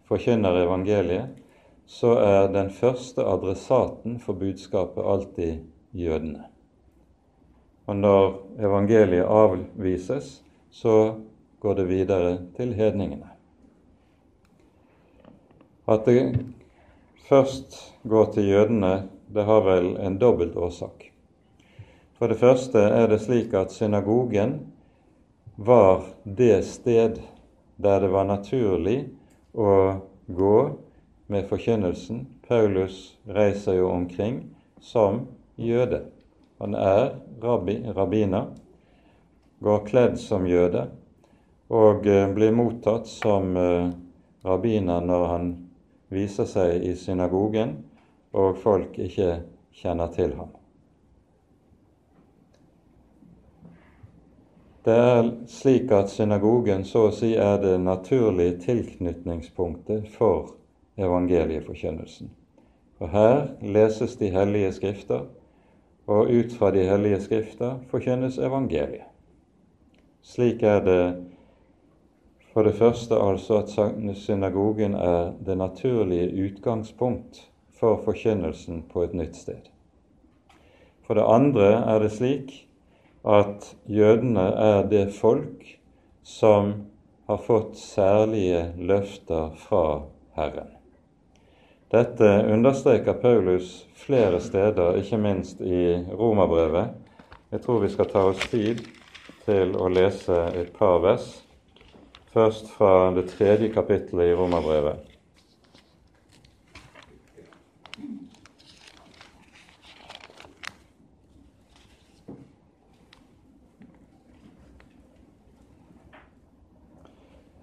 forkynner 0.08 0.64
evangeliet, 0.64 1.30
så 1.86 2.16
er 2.18 2.48
den 2.50 2.72
første 2.74 3.22
adressaten 3.22 4.18
for 4.18 4.34
budskapet 4.40 5.04
alltid 5.04 5.62
jødene. 5.94 6.48
Og 7.86 7.96
når 8.02 8.28
evangeliet 8.58 9.30
avvises, 9.30 10.40
så 10.74 11.20
går 11.62 11.78
det 11.78 11.88
videre 11.88 12.36
til 12.56 12.74
hedningene. 12.74 13.30
At 15.86 16.08
det 16.08 16.40
først 17.28 17.78
går 18.08 18.32
til 18.34 18.48
jødene, 18.56 18.94
det 19.30 19.44
har 19.44 19.66
vel 19.68 19.94
en 20.00 20.18
dobbelt 20.18 20.56
årsak. 20.56 21.13
For 22.24 22.32
det 22.32 22.40
første 22.40 22.80
er 22.80 23.10
det 23.10 23.18
slik 23.20 23.50
at 23.52 23.72
synagogen 23.76 24.54
var 25.60 26.06
det 26.24 26.62
sted 26.64 27.18
der 27.76 27.98
det 28.00 28.08
var 28.14 28.24
naturlig 28.24 29.10
å 29.52 29.74
gå 30.38 30.54
med 31.28 31.50
forkynnelsen. 31.50 32.22
Paulus 32.48 33.12
reiser 33.28 33.76
jo 33.76 33.90
omkring 33.92 34.40
som 34.80 35.20
jøde. 35.60 36.00
Han 36.64 36.72
er 36.72 37.12
rabbi, 37.44 37.76
rabbiner, 37.92 38.48
går 39.60 39.84
kledd 39.92 40.16
som 40.16 40.48
jøde 40.48 40.88
og 41.68 42.08
eh, 42.08 42.24
blir 42.32 42.56
mottatt 42.56 43.04
som 43.04 43.52
eh, 43.52 43.92
rabbiner 44.48 45.04
når 45.12 45.30
han 45.34 45.54
viser 46.08 46.48
seg 46.48 46.88
i 46.88 46.96
synagogen 46.96 47.82
og 48.32 48.56
folk 48.64 48.96
ikke 48.96 49.42
kjenner 49.76 50.08
til 50.16 50.38
ham. 50.40 50.54
Det 54.84 54.92
er 54.92 55.30
slik 55.48 55.92
at 55.96 56.10
synagogen 56.12 56.82
så 56.84 57.06
å 57.08 57.12
si 57.16 57.30
er 57.40 57.56
det 57.62 57.78
naturlige 57.80 58.58
tilknytningspunktet 58.66 60.10
for 60.12 60.50
evangelieforkynnelsen. 61.00 62.28
For 62.98 63.08
her 63.08 63.38
leses 63.64 64.18
de 64.20 64.28
hellige 64.34 64.74
skrifter, 64.76 65.22
og 66.04 66.28
ut 66.28 66.52
fra 66.52 66.68
de 66.74 66.84
hellige 66.84 67.22
skrifter 67.24 67.78
forkynnes 67.88 68.36
evangeliet. 68.36 69.08
Slik 70.20 70.60
er 70.62 70.84
det 70.84 71.00
for 72.52 72.68
det 72.68 72.76
første 72.76 73.16
altså 73.16 73.62
at 73.62 73.72
synagogen 74.20 74.94
er 74.94 75.32
det 75.46 75.56
naturlige 75.58 76.28
utgangspunkt 76.44 77.40
for 77.80 78.04
forkynnelsen 78.04 78.84
på 78.92 79.02
et 79.08 79.16
nytt 79.16 79.36
sted. 79.36 79.72
For 81.08 81.16
det 81.16 81.24
andre 81.24 81.72
er 81.72 82.04
det 82.04 82.12
slik 82.12 82.52
at 83.24 83.70
jødene 83.88 84.44
er 84.60 84.82
det 84.88 85.08
folk 85.16 85.64
som 86.22 86.74
har 87.26 87.40
fått 87.40 87.78
særlige 87.80 88.66
løfter 88.76 89.54
fra 89.56 90.02
Herren. 90.36 90.68
Dette 91.94 92.28
understreker 92.52 93.12
Paulus 93.12 93.86
flere 93.96 94.40
steder, 94.40 94.98
ikke 95.00 95.20
minst 95.20 95.60
i 95.60 96.02
Romerbrevet. 96.12 96.92
Jeg 97.52 97.62
tror 97.62 97.80
vi 97.84 97.92
skal 97.92 98.10
ta 98.10 98.26
oss 98.28 98.44
tid 98.50 98.82
til 99.44 99.76
å 99.78 99.88
lese 99.92 100.36
et 100.58 100.72
par 100.76 100.98
vers, 101.04 101.28
først 102.34 102.72
fra 102.76 103.12
det 103.14 103.28
tredje 103.36 103.70
kapittelet 103.72 104.32
i 104.32 104.36
Romerbrevet. 104.36 105.13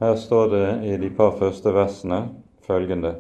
Her 0.02 0.16
står 0.16 0.48
det 0.50 0.86
i 0.90 0.96
de 0.98 1.10
par 1.14 1.36
første 1.38 1.70
versene 1.76 2.24
følgende 2.66 3.12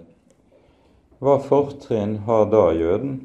Hva 1.22 1.36
fortrinn 1.46 2.16
har 2.26 2.48
da 2.50 2.64
jøden, 2.74 3.20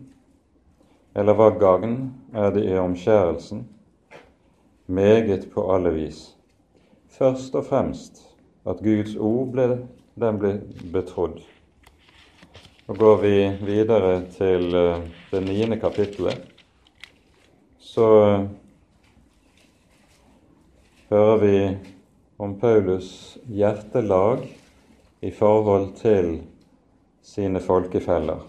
eller 1.16 1.38
hva 1.38 1.46
gagn 1.56 1.94
er 2.36 2.52
det 2.52 2.66
i 2.68 2.74
omskjærelsen? 2.76 3.62
Meget 4.92 5.48
på 5.54 5.64
alle 5.72 5.94
vis. 5.96 6.20
Først 7.08 7.56
og 7.56 7.64
fremst 7.70 8.20
at 8.68 8.84
Guds 8.84 9.16
ord 9.16 9.48
ble, 9.56 9.70
den 10.20 10.42
ble 10.44 10.52
betrodd. 10.92 11.40
Og 12.92 13.00
Går 13.00 13.18
vi 13.24 13.34
videre 13.64 14.14
til 14.36 14.68
eh, 14.76 15.00
det 15.32 15.44
niende 15.48 15.80
kapittelet, 15.80 16.44
så 17.80 18.06
hører 21.08 21.36
vi 21.40 21.58
om 22.36 22.60
Paulus' 22.60 23.38
hjertelag 23.48 24.38
i 25.20 25.30
forhold 25.30 25.94
til 25.96 26.42
sine 27.22 27.60
folkefeller. 27.60 28.42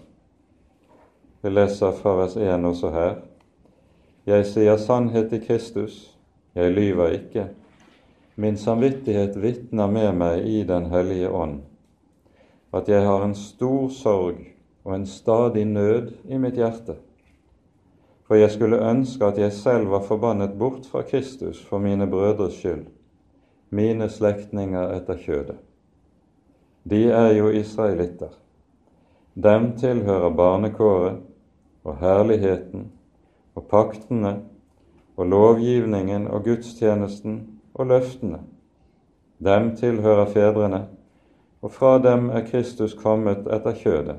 Vi 1.42 1.50
leser 1.50 1.94
fra 1.96 2.12
vers 2.18 2.36
1 2.36 2.66
også 2.68 2.90
her. 2.92 3.14
Jeg 4.28 4.44
sier 4.46 4.76
sannhet 4.76 5.32
i 5.32 5.40
Kristus, 5.40 5.96
jeg 6.54 6.74
lyver 6.76 7.14
ikke. 7.16 7.46
Min 8.36 8.58
samvittighet 8.60 9.38
vitner 9.40 9.88
med 9.88 10.12
meg 10.20 10.44
i 10.44 10.62
Den 10.68 10.90
hellige 10.92 11.30
ånd, 11.30 11.62
at 12.74 12.88
jeg 12.88 13.02
har 13.06 13.24
en 13.24 13.34
stor 13.34 13.88
sorg 13.88 14.44
og 14.84 14.94
en 14.94 15.06
stadig 15.06 15.64
nød 15.64 16.12
i 16.28 16.36
mitt 16.36 16.60
hjerte. 16.60 16.98
For 18.28 18.36
jeg 18.36 18.52
skulle 18.52 18.84
ønske 18.90 19.24
at 19.24 19.38
jeg 19.38 19.52
selv 19.52 19.90
var 19.90 20.04
forbannet 20.04 20.58
bort 20.58 20.86
fra 20.86 21.02
Kristus 21.02 21.64
for 21.64 21.78
mine 21.78 22.06
brødres 22.06 22.60
skyld 22.60 22.84
mine 23.70 24.08
slektninger 24.08 24.94
etter 24.96 25.18
kjødet. 25.20 25.56
De 26.88 27.02
er 27.12 27.32
jo 27.36 27.48
israelitter. 27.52 28.32
Dem 29.34 29.72
tilhører 29.78 30.30
barnekåret 30.34 31.18
og 31.84 31.98
herligheten 32.00 32.88
og 33.54 33.66
paktene 33.70 34.38
og 35.16 35.26
lovgivningen 35.26 36.28
og 36.28 36.44
gudstjenesten 36.44 37.40
og 37.74 37.86
løftene. 37.86 38.40
Dem 39.44 39.76
tilhører 39.76 40.26
fedrene, 40.26 40.86
og 41.62 41.72
fra 41.72 41.98
dem 42.02 42.30
er 42.30 42.46
Kristus 42.46 42.94
kommet 42.94 43.46
etter 43.46 43.74
kjødet, 43.74 44.16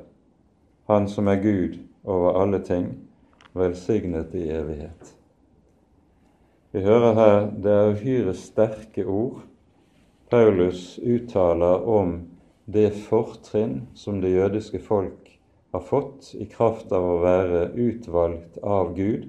Han 0.90 1.08
som 1.08 1.28
er 1.28 1.36
Gud 1.36 1.78
over 2.04 2.42
alle 2.42 2.60
ting, 2.66 2.98
velsignet 3.54 4.34
i 4.34 4.50
evighet. 4.50 5.19
Vi 6.72 6.82
hører 6.86 7.16
her 7.18 7.48
det 7.64 7.72
er 7.74 7.96
uhyre 7.96 8.34
sterke 8.38 9.02
ord 9.10 9.40
Paulus 10.30 11.00
uttaler 11.02 11.88
om 11.90 12.12
det 12.70 12.92
fortrinn 13.08 13.88
som 13.98 14.20
det 14.22 14.36
jødiske 14.36 14.82
folk 14.86 15.32
har 15.74 15.82
fått 15.82 16.36
i 16.38 16.46
kraft 16.46 16.94
av 16.94 17.08
å 17.08 17.16
være 17.24 17.64
utvalgt 17.74 18.62
av 18.62 18.94
Gud 18.94 19.26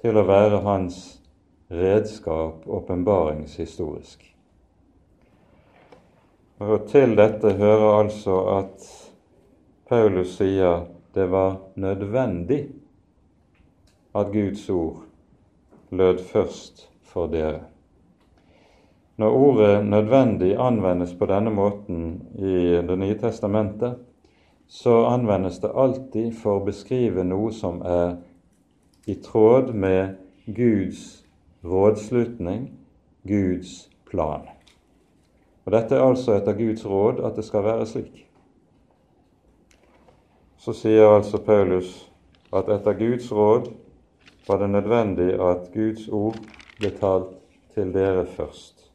til 0.00 0.16
å 0.16 0.24
være 0.24 0.62
hans 0.64 0.98
redskap 1.68 2.64
åpenbaringshistorisk. 2.64 4.24
Og 6.64 6.88
Til 6.88 7.16
dette 7.20 7.52
hører 7.60 8.00
altså 8.00 8.40
at 8.56 8.90
Paulus 9.92 10.38
sier 10.40 10.86
det 11.12 11.28
var 11.28 11.58
nødvendig 11.76 12.62
at 14.16 14.32
Guds 14.32 14.68
ord 14.72 15.11
lød 15.92 16.18
først 16.18 16.88
for 17.02 17.26
dere. 17.26 17.60
Når 19.16 19.30
ordet 19.30 19.84
'nødvendig' 19.84 20.60
anvendes 20.60 21.14
på 21.14 21.26
denne 21.26 21.50
måten 21.50 22.22
i 22.38 22.82
Det 22.88 22.98
nye 22.98 23.18
testamentet, 23.18 23.94
så 24.68 25.04
anvendes 25.04 25.58
det 25.58 25.70
alltid 25.74 26.32
for 26.32 26.60
å 26.60 26.64
beskrive 26.64 27.24
noe 27.24 27.52
som 27.52 27.82
er 27.84 28.16
i 29.06 29.14
tråd 29.14 29.74
med 29.74 30.16
Guds 30.46 31.24
rådslutning, 31.64 32.70
Guds 33.28 33.90
plan. 34.10 34.40
Og 35.64 35.72
Dette 35.72 35.94
er 35.94 36.02
altså 36.02 36.32
etter 36.32 36.52
Guds 36.52 36.86
råd 36.86 37.20
at 37.26 37.36
det 37.36 37.44
skal 37.44 37.64
være 37.64 37.86
slik. 37.86 38.26
Så 40.56 40.72
sier 40.72 41.16
altså 41.16 41.38
Paulus 41.38 42.10
at 42.52 42.68
etter 42.68 42.92
Guds 42.92 43.32
råd 43.32 43.72
var 44.46 44.58
det 44.58 44.70
nødvendig 44.70 45.34
at 45.40 45.68
Guds 45.74 46.08
ord 46.08 46.38
ble 46.78 46.90
talt 46.98 47.34
til 47.74 47.92
dere 47.94 48.26
først. 48.26 48.90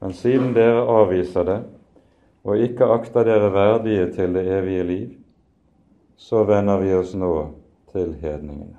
Men 0.00 0.12
siden 0.12 0.54
dere 0.54 0.84
avviser 1.00 1.44
det 1.48 1.58
og 2.44 2.60
ikke 2.60 2.84
akter 2.92 3.24
dere 3.24 3.52
verdige 3.52 4.10
til 4.12 4.34
det 4.36 4.44
evige 4.58 4.82
liv, 4.84 5.10
så 6.16 6.44
vender 6.44 6.80
vi 6.80 6.92
oss 6.94 7.14
nå 7.16 7.34
til 7.92 8.12
hedningene. 8.20 8.78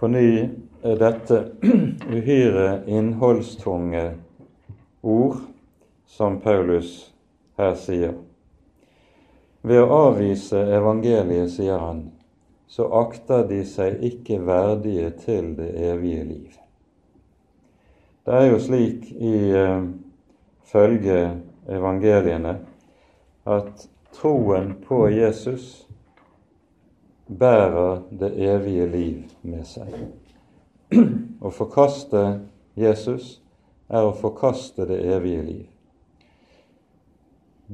På 0.00 0.08
ny 0.08 0.48
er 0.82 0.96
dette 0.98 1.44
uhyre 2.16 2.82
innholdstunge 2.90 4.06
ord 5.02 5.36
som 6.06 6.40
Paulus 6.40 7.12
her 7.58 7.76
sier. 7.78 8.16
Ved 9.62 9.78
å 9.78 9.98
avvise 10.08 10.58
evangeliet, 10.74 11.52
sier 11.54 11.78
han, 11.78 12.08
så 12.66 12.88
akter 13.02 13.44
de 13.46 13.60
seg 13.68 14.00
ikke 14.02 14.40
verdige 14.42 15.10
til 15.22 15.52
det 15.58 15.70
evige 15.92 16.24
liv. 16.24 16.58
Det 18.26 18.38
er 18.38 18.48
jo 18.48 18.58
slik 18.62 19.06
i 19.12 19.34
uh, 19.54 19.84
følge 20.72 21.18
evangeliene 21.70 22.56
at 23.50 23.86
troen 24.14 24.74
på 24.82 25.04
Jesus 25.12 25.86
bærer 27.26 28.02
det 28.10 28.32
evige 28.38 28.86
liv 28.86 29.22
med 29.42 29.66
seg. 29.66 29.94
Å 31.42 31.50
forkaste 31.50 32.24
Jesus 32.78 33.38
er 33.90 34.06
å 34.06 34.14
forkaste 34.16 34.86
det 34.88 35.00
evige 35.14 35.46
liv. 35.46 35.71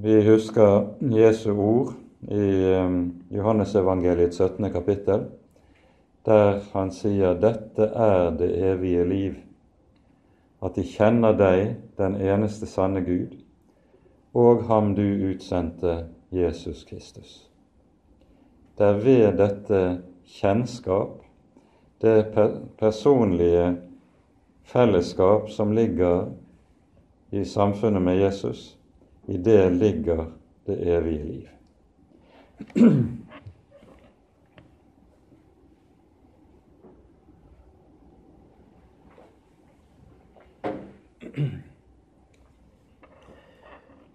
Vi 0.03 0.29
husker 0.31 0.87
Jesu 1.01 1.53
ord 1.53 1.93
i 2.21 2.35
Johannesevangeliet 2.35 3.31
Johannesevangeliets 3.31 4.37
17. 4.37 4.71
kapittel, 4.73 5.25
der 6.27 6.61
han 6.73 6.93
sier 6.95 7.35
'Dette 7.35 7.83
er 7.83 8.31
det 8.31 8.51
evige 8.73 9.09
liv', 9.09 9.41
at 10.63 10.77
de 10.77 10.85
kjenner 10.85 11.33
deg, 11.33 11.77
den 11.99 12.15
eneste 12.15 12.67
sanne 12.67 13.01
Gud, 13.01 13.35
og 14.35 14.63
ham 14.69 14.95
du 14.95 15.03
utsendte, 15.33 16.05
Jesus 16.33 16.85
Kristus. 16.85 17.51
Det 18.79 18.87
er 18.87 19.03
ved 19.03 19.39
dette 19.39 20.03
kjennskap, 20.27 21.25
det 22.03 22.27
personlige 22.79 23.77
fellesskap 24.63 25.51
som 25.51 25.73
ligger 25.73 26.29
i 27.33 27.45
samfunnet 27.45 28.03
med 28.03 28.17
Jesus, 28.17 28.78
i 29.29 29.37
det 29.37 29.71
ligger 29.71 30.25
det 30.67 30.77
evige 30.97 31.25
liv. 31.25 31.49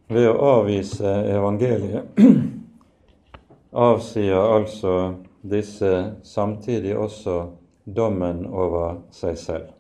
Ved 0.08 0.30
å 0.30 0.34
avvise 0.46 1.14
evangeliet 1.34 2.18
avsier 3.86 4.58
altså 4.58 4.98
disse 5.42 5.94
samtidig 6.26 6.98
også 6.98 7.38
dommen 7.86 8.46
over 8.46 9.02
seg 9.14 9.38
selv. 9.38 9.73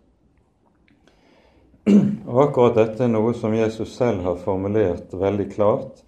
Og 1.83 2.37
Akkurat 2.45 2.77
dette 2.77 3.03
er 3.03 3.11
noe 3.11 3.33
som 3.35 3.51
Jesus 3.55 3.97
selv 3.97 4.23
har 4.23 4.37
formulert 4.39 5.11
veldig 5.19 5.49
klart 5.51 5.99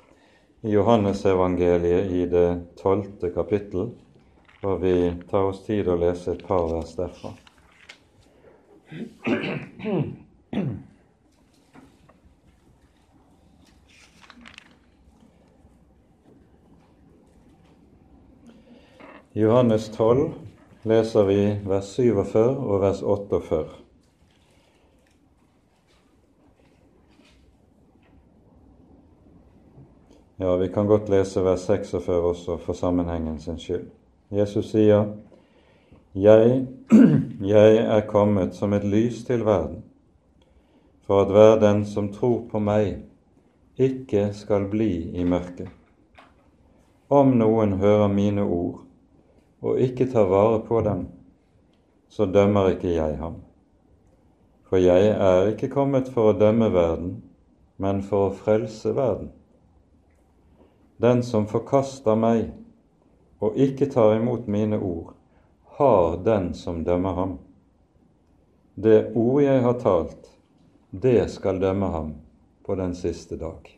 i 0.63 0.71
Johannesevangeliet 0.71 2.13
i 2.15 2.23
det 2.31 2.47
tolvte 2.79 3.29
kapittel, 3.35 3.89
og 4.63 4.79
vi 4.81 4.95
tar 5.29 5.51
oss 5.51 5.65
tid 5.67 5.91
å 5.91 5.99
lese 5.99 6.31
et 6.31 6.45
par 6.47 6.69
vers 6.71 6.95
derfra. 6.95 7.35
Johannes 19.35 19.91
12 19.91 20.29
leser 20.87 21.27
vi 21.27 21.41
vers 21.67 21.97
47 21.99 22.45
og 22.55 22.79
vers 22.87 23.03
48. 23.03 23.84
Ja, 30.37 30.55
vi 30.55 30.67
kan 30.67 30.87
godt 30.87 31.09
lese 31.09 31.43
vers 31.43 31.61
46 31.61 32.15
også 32.21 32.57
for 32.57 32.73
sammenhengen 32.73 33.39
sin 33.39 33.59
skyld. 33.59 33.85
Jesus 34.31 34.65
sier, 34.73 35.05
jeg, 36.15 36.65
jeg 37.55 37.77
er 37.77 38.01
kommet 38.07 38.55
som 38.55 38.73
et 38.73 38.83
lys 38.83 39.21
til 39.23 39.45
verden, 39.45 39.83
for 41.07 41.21
at 41.21 41.31
hver 41.31 41.59
den 41.61 41.85
som 41.85 42.09
tror 42.11 42.41
på 42.51 42.59
meg, 42.59 43.05
ikke 43.79 44.33
skal 44.35 44.67
bli 44.71 44.89
i 45.15 45.23
mørket. 45.23 45.71
Om 47.09 47.31
noen 47.39 47.77
hører 47.79 48.11
mine 48.11 48.43
ord 48.43 48.81
og 49.61 49.79
ikke 49.79 50.09
tar 50.11 50.27
vare 50.27 50.59
på 50.67 50.81
dem, 50.83 51.07
så 52.11 52.27
dømmer 52.27 52.73
ikke 52.73 52.91
jeg 52.91 53.15
ham. 53.23 53.39
For 54.67 54.83
jeg 54.83 55.15
er 55.15 55.47
ikke 55.53 55.71
kommet 55.71 56.11
for 56.11 56.33
å 56.33 56.37
dømme 56.37 56.73
verden, 56.75 57.17
men 57.77 58.03
for 58.03 58.27
å 58.27 58.35
frelse 58.35 58.91
verden. 58.99 59.31
Den 60.97 61.23
som 61.23 61.47
forkaster 61.47 62.15
meg 62.15 62.51
og 63.43 63.57
ikke 63.59 63.89
tar 63.91 64.15
imot 64.15 64.47
mine 64.47 64.79
ord, 64.79 65.13
har 65.77 66.17
den 66.23 66.53
som 66.55 66.83
dømmer 66.83 67.13
ham. 67.13 67.37
Det 68.75 69.11
ord 69.15 69.41
jeg 69.43 69.61
har 69.61 69.79
talt, 69.79 70.29
det 70.91 71.29
skal 71.31 71.59
dømme 71.59 71.91
ham 71.91 72.13
på 72.65 72.75
den 72.75 72.95
siste 72.95 73.35
dag. 73.37 73.75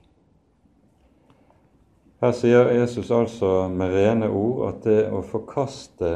Her 2.21 2.33
sier 2.33 2.71
Jesus 2.73 3.11
altså 3.13 3.67
med 3.69 3.93
rene 3.93 4.29
ord 4.29 4.61
at 4.71 4.85
det 4.85 5.01
å 5.13 5.21
forkaste 5.25 6.13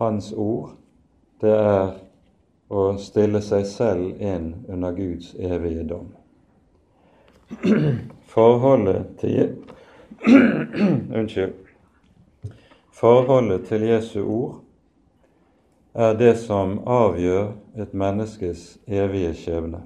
Hans 0.00 0.30
ord, 0.32 0.70
det 1.42 1.52
er 1.52 1.90
å 2.72 2.84
stille 2.96 3.42
seg 3.44 3.66
selv 3.68 4.22
inn 4.22 4.54
under 4.70 4.94
Guds 4.96 5.34
evige 5.36 5.82
dom. 5.90 6.06
Forholdet 8.30 9.06
til 9.20 9.56
Unnskyld. 11.18 11.52
Forholdet 12.92 13.64
til 13.66 13.82
Jesu 13.82 14.20
ord 14.22 14.60
er 15.94 16.14
det 16.14 16.36
som 16.38 16.78
avgjør 16.86 17.48
et 17.82 17.94
menneskes 17.94 18.78
evige 18.86 19.34
skjebne. 19.34 19.82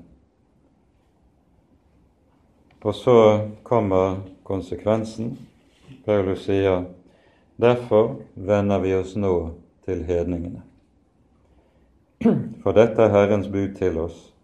Og 2.85 2.94
så 2.94 3.48
kommer 3.62 4.20
konsekvensen. 4.44 5.38
Paulus 6.05 6.45
sier 6.45 6.84
derfor 7.57 8.18
vender 8.36 8.78
vi 8.84 8.92
oss 8.95 9.16
nå 9.16 9.34
til 9.88 10.05
hedningene. 10.05 10.61
For 12.61 12.76
dette 12.76 13.09
er 13.09 13.12
Herrens 13.16 13.49
bud 13.49 13.72
til 13.78 13.97
oss. 14.05 14.34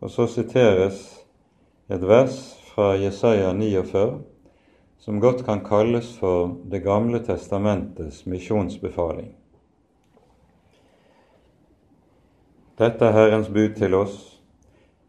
Og 0.00 0.10
så 0.10 0.26
siteres 0.26 1.04
et 1.88 2.02
vers 2.02 2.57
fra 2.78 2.96
Jesaja 2.96 3.52
49, 3.52 4.20
som 4.98 5.20
godt 5.20 5.44
kan 5.44 5.64
kalles 5.64 6.18
for 6.18 6.56
Det 6.70 6.78
gamle 6.78 7.18
testamentets 7.18 8.26
misjonsbefaling. 8.26 9.32
Dette 12.78 13.04
er 13.04 13.16
Herrens 13.16 13.48
bud 13.48 13.74
til 13.74 13.98
oss. 13.98 14.14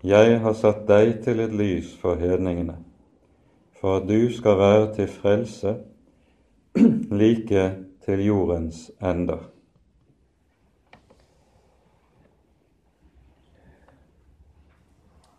Jeg 0.03 0.39
har 0.41 0.57
satt 0.57 0.81
deg 0.89 1.19
til 1.21 1.45
et 1.45 1.53
lys 1.53 1.93
for 2.01 2.17
hedningene, 2.17 2.79
for 3.77 3.99
at 3.99 4.09
du 4.09 4.33
skal 4.33 4.57
være 4.57 4.89
til 4.95 5.13
frelse 5.19 5.75
like 7.21 7.69
til 8.05 8.25
jordens 8.25 8.87
ender. 8.97 9.45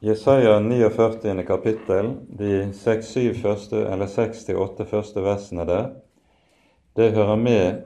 Jesaja 0.02 0.60
49. 0.60 1.42
kapittel, 1.46 2.14
de 2.38 2.70
6-7 2.72 3.34
første, 3.42 3.76
eller 3.76 4.06
6-8 4.08 4.84
første 4.88 5.20
versene 5.20 5.66
der, 5.68 5.90
det 6.96 7.12
hører 7.12 7.36
med 7.36 7.82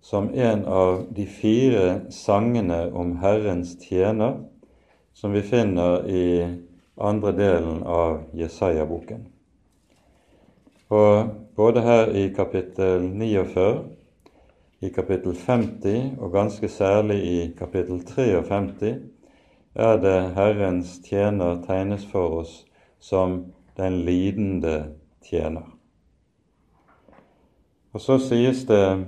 som 0.00 0.30
en 0.32 0.62
av 0.64 1.02
de 1.12 1.26
fire 1.28 2.00
sangene 2.08 2.86
om 2.96 3.18
Herrens 3.20 3.74
tjener 3.82 4.38
som 5.12 5.36
vi 5.36 5.42
finner 5.44 6.08
i 6.08 6.24
andre 6.96 7.34
delen 7.36 7.84
av 7.84 8.22
Jesaja-boken. 8.32 9.28
Og 10.88 11.36
både 11.56 11.84
her 11.84 12.14
i 12.16 12.30
kapittel 12.32 13.10
49, 13.12 13.68
i 14.80 14.88
kapittel 14.88 15.36
50 15.36 16.16
og 16.16 16.32
ganske 16.32 16.72
særlig 16.72 17.20
i 17.28 17.38
kapittel 17.58 18.00
53 18.08 18.96
er 19.78 19.98
det 20.02 20.16
Herrens 20.34 20.98
tjener 21.06 21.62
tegnes 21.66 22.06
for 22.10 22.40
oss 22.40 22.54
som 23.00 23.52
den 23.78 24.00
lidende 24.04 24.94
tjener. 25.22 25.66
Og 27.94 28.02
så 28.02 28.18
sies 28.18 28.64
det, 28.66 29.06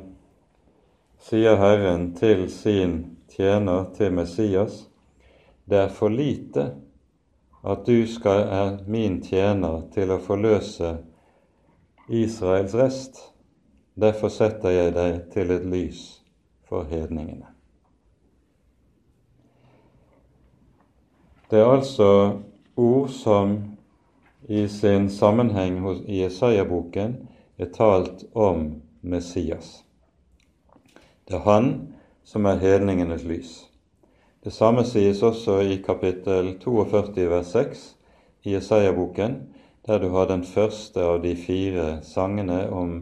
sier 1.20 1.58
Herren 1.60 2.12
til 2.16 2.46
sin 2.50 2.94
tjener, 3.30 3.90
til 3.96 4.14
Messias, 4.14 4.86
det 5.66 5.84
er 5.84 5.92
for 5.94 6.08
lite 6.08 6.70
at 7.62 7.84
du 7.86 8.06
skal 8.08 8.46
er 8.48 8.78
min 8.86 9.20
tjener 9.22 9.84
til 9.94 10.14
å 10.14 10.22
forløse 10.22 10.96
Israels 12.08 12.74
rest. 12.74 13.20
Derfor 14.00 14.32
setter 14.32 14.72
jeg 14.72 14.94
deg 14.96 15.22
til 15.34 15.50
et 15.54 15.66
lys 15.66 16.04
for 16.68 16.88
hedningene. 16.88 17.59
Det 21.50 21.58
er 21.58 21.66
altså 21.66 22.38
ord 22.76 23.08
som 23.08 23.56
i 24.48 24.68
sin 24.68 25.08
sammenheng 25.10 25.80
i 26.06 26.20
Jesaja-boken 26.22 27.16
er 27.58 27.72
talt 27.74 28.22
om 28.34 28.82
Messias. 29.02 29.84
Det 31.26 31.34
er 31.34 31.42
han 31.48 31.72
som 32.24 32.46
er 32.46 32.62
hedningenes 32.62 33.24
lys. 33.26 33.50
Det 34.44 34.52
samme 34.52 34.84
sies 34.86 35.22
også 35.26 35.58
i 35.66 35.80
kapittel 35.82 36.52
42 36.62 37.26
vers 37.30 37.50
6 37.52 37.82
i 38.44 38.54
Jesaja-boken, 38.54 39.36
der 39.86 39.98
du 39.98 40.08
har 40.14 40.30
den 40.30 40.44
første 40.44 41.02
av 41.02 41.18
de 41.22 41.34
fire 41.36 41.98
sangene 42.02 42.70
om 42.70 42.94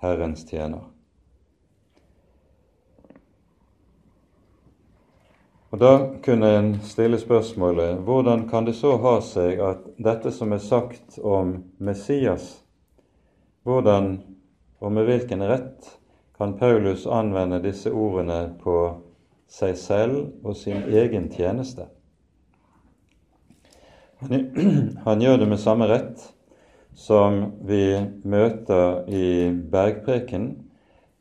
Herrens 0.00 0.48
tjener. 0.48 0.88
Og 5.72 5.78
Da 5.80 5.92
kunne 6.24 6.48
en 6.58 6.74
stille 6.84 7.16
spørsmålet 7.18 8.02
hvordan 8.04 8.44
kan 8.48 8.66
det 8.68 8.74
så 8.76 8.98
ha 9.00 9.14
seg 9.24 9.60
at 9.64 9.86
dette 9.96 10.32
som 10.36 10.52
er 10.52 10.60
sagt 10.60 11.16
om 11.18 11.54
Messias, 11.80 12.58
hvordan 13.64 14.18
og 14.82 14.92
med 14.92 15.08
hvilken 15.08 15.40
rett 15.48 15.88
kan 16.36 16.58
Paulus 16.58 17.06
anvende 17.06 17.62
disse 17.64 17.88
ordene 17.88 18.52
på 18.60 18.76
seg 19.48 19.76
selv 19.80 20.44
og 20.44 20.56
sin 20.60 20.84
egen 20.92 21.30
tjeneste. 21.32 21.88
Han 24.28 25.20
gjør 25.24 25.40
det 25.40 25.48
med 25.48 25.60
samme 25.60 25.88
rett 25.88 26.20
som 26.94 27.46
vi 27.64 27.96
møter 28.28 29.08
i 29.08 29.48
bergpreken 29.72 30.50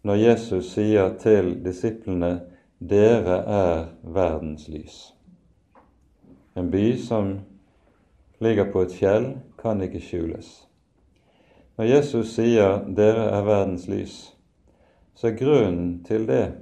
når 0.04 0.24
Jesus 0.28 0.74
sier 0.76 1.16
til 1.22 1.54
disiplene 1.64 2.51
dere 2.82 3.38
er 3.46 3.86
verdens 4.02 4.68
lys. 4.68 5.14
En 6.58 6.72
by 6.72 6.98
som 6.98 7.40
ligger 8.42 8.72
på 8.72 8.82
et 8.82 8.96
fjell, 8.98 9.28
kan 9.62 9.82
ikke 9.86 10.02
skjules. 10.02 10.50
Når 11.78 11.86
Jesus 11.86 12.34
sier 12.34 12.82
'dere 12.86 13.28
er 13.30 13.46
verdens 13.46 13.88
lys', 13.88 14.34
så 15.16 15.28
er 15.28 15.38
grunnen 15.38 16.04
til 16.04 16.28
det 16.28 16.54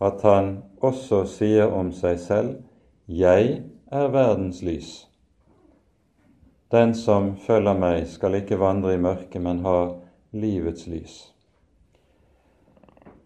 at 0.00 0.22
han 0.22 0.62
også 0.80 1.24
sier 1.26 1.66
om 1.66 1.92
seg 1.92 2.18
selv 2.18 2.62
'Jeg 3.08 3.62
er 3.92 4.08
verdens 4.08 4.62
lys'. 4.62 5.06
Den 6.70 6.94
som 6.94 7.36
følger 7.36 7.78
meg, 7.78 8.06
skal 8.06 8.34
ikke 8.34 8.60
vandre 8.60 8.94
i 8.94 8.98
mørket, 8.98 9.42
men 9.42 9.58
har 9.58 9.98
livets 10.32 10.86
lys. 10.86 11.34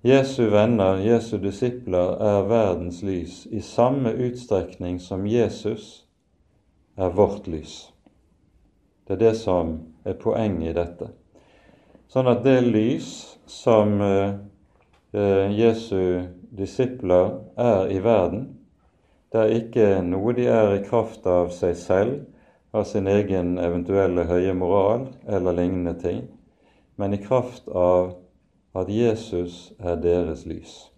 Jesu 0.05 0.51
venner, 0.51 0.97
Jesu 0.99 1.39
disipler, 1.39 2.17
er 2.19 2.47
verdens 2.51 3.05
lys 3.07 3.45
i 3.47 3.61
samme 3.63 4.11
utstrekning 4.11 4.97
som 5.01 5.27
Jesus 5.31 6.09
er 6.99 7.13
vårt 7.15 7.47
lys. 7.47 7.93
Det 9.07 9.15
er 9.15 9.21
det 9.21 9.37
som 9.39 9.77
er 10.03 10.17
poenget 10.19 10.73
i 10.73 10.75
dette. 10.75 11.07
Sånn 12.11 12.27
at 12.33 12.43
det 12.43 12.65
lys 12.67 13.13
som 13.47 14.01
eh, 14.03 14.35
eh 15.15 15.55
Jesu 15.55 16.27
disipler 16.51 17.39
er 17.55 17.95
i 17.95 18.01
verden. 18.03 18.49
Det 19.31 19.39
er 19.39 19.55
ikke 19.61 19.87
noe 20.03 20.35
de 20.35 20.49
er 20.51 20.81
i 20.81 20.83
kraft 20.83 21.31
av 21.31 21.55
seg 21.55 21.79
selv, 21.79 22.19
av 22.75 22.91
sin 22.91 23.07
egen 23.07 23.55
eventuelle 23.55 24.27
høye 24.27 24.59
moral 24.59 25.07
eller 25.29 25.61
lignende 25.63 25.95
ting, 26.03 26.27
men 26.99 27.15
i 27.15 27.23
kraft 27.23 27.71
av 27.71 28.17
at 28.75 28.89
Jesus 28.89 29.73
er 29.79 29.97
deres 30.01 30.47
lys. 30.47 30.93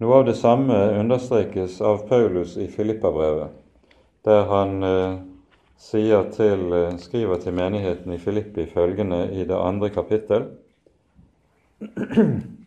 Noe 0.00 0.18
av 0.18 0.24
det 0.26 0.34
samme 0.34 0.74
understrekes 0.98 1.80
av 1.84 2.06
Paulus 2.08 2.56
i 2.58 2.66
Filippabrevet, 2.66 3.52
der 4.24 4.48
han 4.50 4.82
eh, 4.82 5.18
til, 6.32 6.72
eh, 6.72 6.96
skriver 6.98 7.36
til 7.42 7.54
menigheten 7.54 8.12
i 8.12 8.18
Filippi 8.18 8.66
følgende 8.66 9.28
i 9.32 9.44
det 9.44 9.58
andre 9.58 9.90
kapittel. 9.90 10.48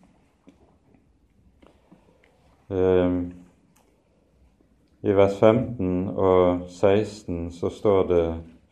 Ehm, 2.65 3.33
I 5.03 5.13
vers 5.13 5.35
15 5.37 6.07
og 6.17 6.63
16 6.69 7.51
så 7.51 7.69
står 7.69 8.07
det 8.09 8.23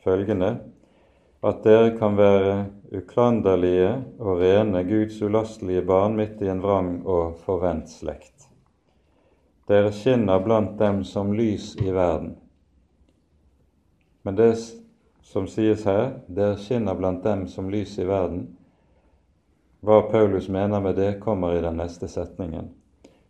følgende 0.04 0.56
at 1.43 1.62
dere 1.64 1.91
kan 1.99 2.18
være 2.18 2.66
uklanderlige 2.94 3.89
og 4.20 4.41
rene, 4.41 4.84
Guds 4.88 5.22
ulastelige 5.22 5.82
barn 5.88 6.18
midt 6.20 6.41
i 6.41 6.52
en 6.52 6.62
vrang 6.62 6.91
og 7.10 7.39
forvent 7.46 7.89
slekt. 7.89 8.48
Dere 9.68 9.94
skinner 9.96 10.44
blant 10.44 10.78
dem 10.80 11.02
som 11.08 11.34
lys 11.34 11.74
i 11.82 11.89
verden. 11.96 12.36
Men 14.24 14.38
det 14.38 14.52
som 15.24 15.48
sies 15.48 15.88
her, 15.89 16.20
dere 16.28 16.60
skinner 16.60 16.96
blant 17.00 17.24
dem 17.24 17.48
som 17.48 17.72
lys 17.72 17.98
i 18.00 18.08
verden, 18.08 18.46
hva 19.84 20.04
Paulus 20.12 20.48
mener 20.48 20.80
med 20.80 20.96
det, 21.00 21.18
kommer 21.20 21.58
i 21.58 21.64
den 21.64 21.80
neste 21.80 22.08
setningen 22.08 22.72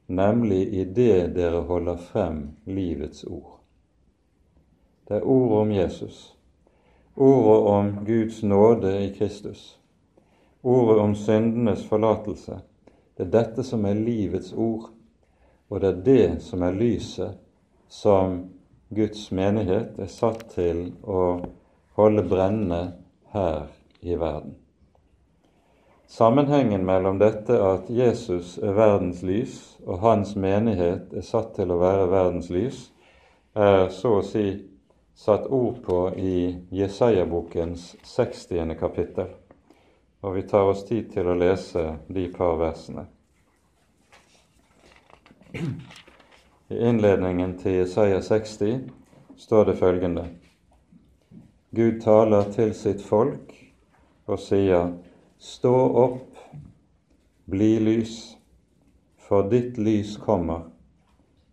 nemlig 0.06 0.74
i 0.74 0.86
det 0.86 1.28
dere 1.36 1.64
holder 1.68 1.98
frem 1.98 2.52
livets 2.66 3.24
ord. 3.24 3.60
Det 5.08 5.18
er 5.18 5.28
ordet 5.28 5.58
om 5.58 5.72
Jesus, 5.72 6.33
ordet 7.16 7.68
om 7.68 8.06
Guds 8.06 8.44
nåde 8.44 9.04
i 9.04 9.14
Kristus, 9.14 9.80
ordet 10.62 11.02
om 11.02 11.16
syndenes 11.16 11.86
forlatelse. 11.86 12.60
Det 13.18 13.28
er 13.28 13.36
dette 13.36 13.64
som 13.64 13.86
er 13.86 14.00
livets 14.00 14.54
ord, 14.54 14.90
og 15.70 15.82
det 15.82 15.90
er 15.90 16.02
det 16.06 16.42
som 16.42 16.64
er 16.66 16.74
lyset 16.78 17.38
som 17.90 18.40
Guds 18.90 19.32
menighet 19.32 20.00
er 20.02 20.10
satt 20.10 20.48
til 20.56 20.92
å 21.04 21.22
holde 21.98 22.26
brennende 22.30 22.84
her 23.34 23.70
i 24.02 24.18
verden. 24.18 24.56
Sammenhengen 26.14 26.86
mellom 26.86 27.18
dette 27.18 27.58
at 27.58 27.88
Jesus 27.90 28.58
er 28.62 28.76
verdens 28.78 29.24
lys, 29.26 29.56
og 29.86 30.04
hans 30.04 30.36
menighet 30.36 31.14
er 31.14 31.26
satt 31.26 31.56
til 31.58 31.74
å 31.74 31.80
være 31.82 32.10
verdens 32.12 32.52
lys, 32.54 32.84
er 33.58 33.88
så 33.94 34.20
å 34.20 34.26
si 34.26 34.73
satt 35.16 35.48
ord 35.48 35.84
på 35.86 36.16
i 36.16 36.60
Jesaja-bokens 36.70 37.96
60. 38.04 38.76
kapittel. 38.80 39.28
Og 40.22 40.36
vi 40.36 40.42
tar 40.48 40.70
oss 40.72 40.86
tid 40.88 41.12
til 41.14 41.28
å 41.28 41.36
lese 41.38 41.98
de 42.08 42.28
par 42.32 42.56
versene. 42.62 43.06
I 46.74 46.80
innledningen 46.90 47.58
til 47.60 47.84
Jesaja 47.84 48.22
60 48.22 48.88
står 49.38 49.66
det 49.66 49.78
følgende 49.78 50.28
Gud 51.76 52.02
taler 52.02 52.50
til 52.54 52.74
sitt 52.78 53.02
folk 53.02 53.54
og 54.30 54.40
sier 54.40 54.94
Stå 55.44 55.74
opp, 56.00 56.38
bli 57.52 57.72
lys, 57.84 58.38
for 59.20 59.50
ditt 59.52 59.76
lys 59.76 60.14
kommer, 60.22 60.70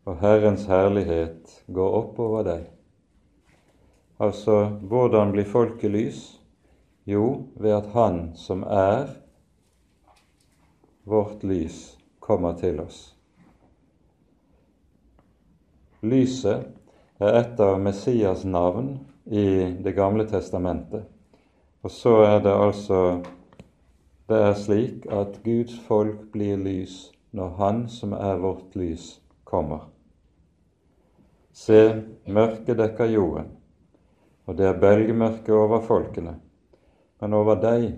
og 0.06 0.20
Herrens 0.22 0.68
herlighet 0.70 1.56
går 1.66 1.96
opp 1.98 2.20
over 2.22 2.46
deg. 2.46 2.68
Altså, 4.20 4.66
hvordan 4.82 5.32
blir 5.32 5.48
folket 5.48 5.90
lys? 5.90 6.40
Jo, 7.08 7.46
ved 7.56 7.72
at 7.72 7.86
Han 7.94 8.32
som 8.36 8.62
er 8.62 9.14
vårt 11.08 11.44
lys, 11.44 11.98
kommer 12.20 12.52
til 12.60 12.80
oss. 12.80 12.98
Lyset 16.02 16.68
er 17.20 17.38
et 17.40 17.60
av 17.60 17.80
Messias 17.80 18.44
navn 18.44 18.98
i 19.26 19.72
Det 19.84 19.94
gamle 19.96 20.28
testamentet. 20.28 21.08
Og 21.82 21.90
så 21.90 22.12
er 22.24 22.42
det 22.44 22.52
altså 22.52 23.00
det 24.30 24.38
er 24.38 24.54
slik 24.54 25.06
at 25.10 25.40
Guds 25.44 25.78
folk 25.88 26.28
blir 26.32 26.60
lys 26.60 27.08
når 27.32 27.56
Han 27.58 27.80
som 27.88 28.12
er 28.12 28.36
vårt 28.38 28.76
lys, 28.78 29.16
kommer. 29.44 29.88
Se, 31.52 32.02
mørket 32.26 32.78
dekker 32.78 33.10
jorden, 33.10 33.48
og 34.46 34.56
det 34.58 34.66
er 34.66 34.80
belgmørke 34.80 35.54
over 35.54 35.82
folkene. 35.84 36.36
Men 37.20 37.34
over 37.36 37.60
deg 37.60 37.92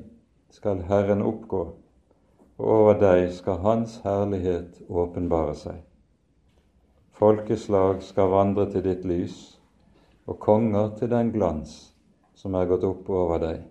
skal 0.52 0.82
Herren 0.88 1.22
oppgå, 1.22 1.62
og 2.58 2.66
over 2.66 2.98
deg 3.00 3.30
skal 3.32 3.62
Hans 3.62 4.00
herlighet 4.04 4.82
åpenbare 4.90 5.54
seg. 5.58 5.78
Folkeslag 7.12 8.02
skal 8.02 8.32
vandre 8.32 8.66
til 8.72 8.84
ditt 8.84 9.06
lys, 9.06 9.38
og 10.26 10.38
konger 10.42 10.92
til 10.98 11.10
den 11.10 11.32
glans 11.34 11.92
som 12.38 12.54
er 12.58 12.66
gått 12.70 12.84
opp 12.86 13.08
over 13.10 13.38
deg, 13.42 13.62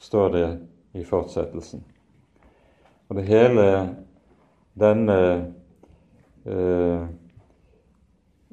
står 0.00 0.28
det 0.32 0.48
i 0.96 1.04
fortsettelsen. 1.04 1.82
Og 3.08 3.16
det 3.16 3.24
hele 3.28 3.64
denne 4.78 5.18
eh, 6.44 7.08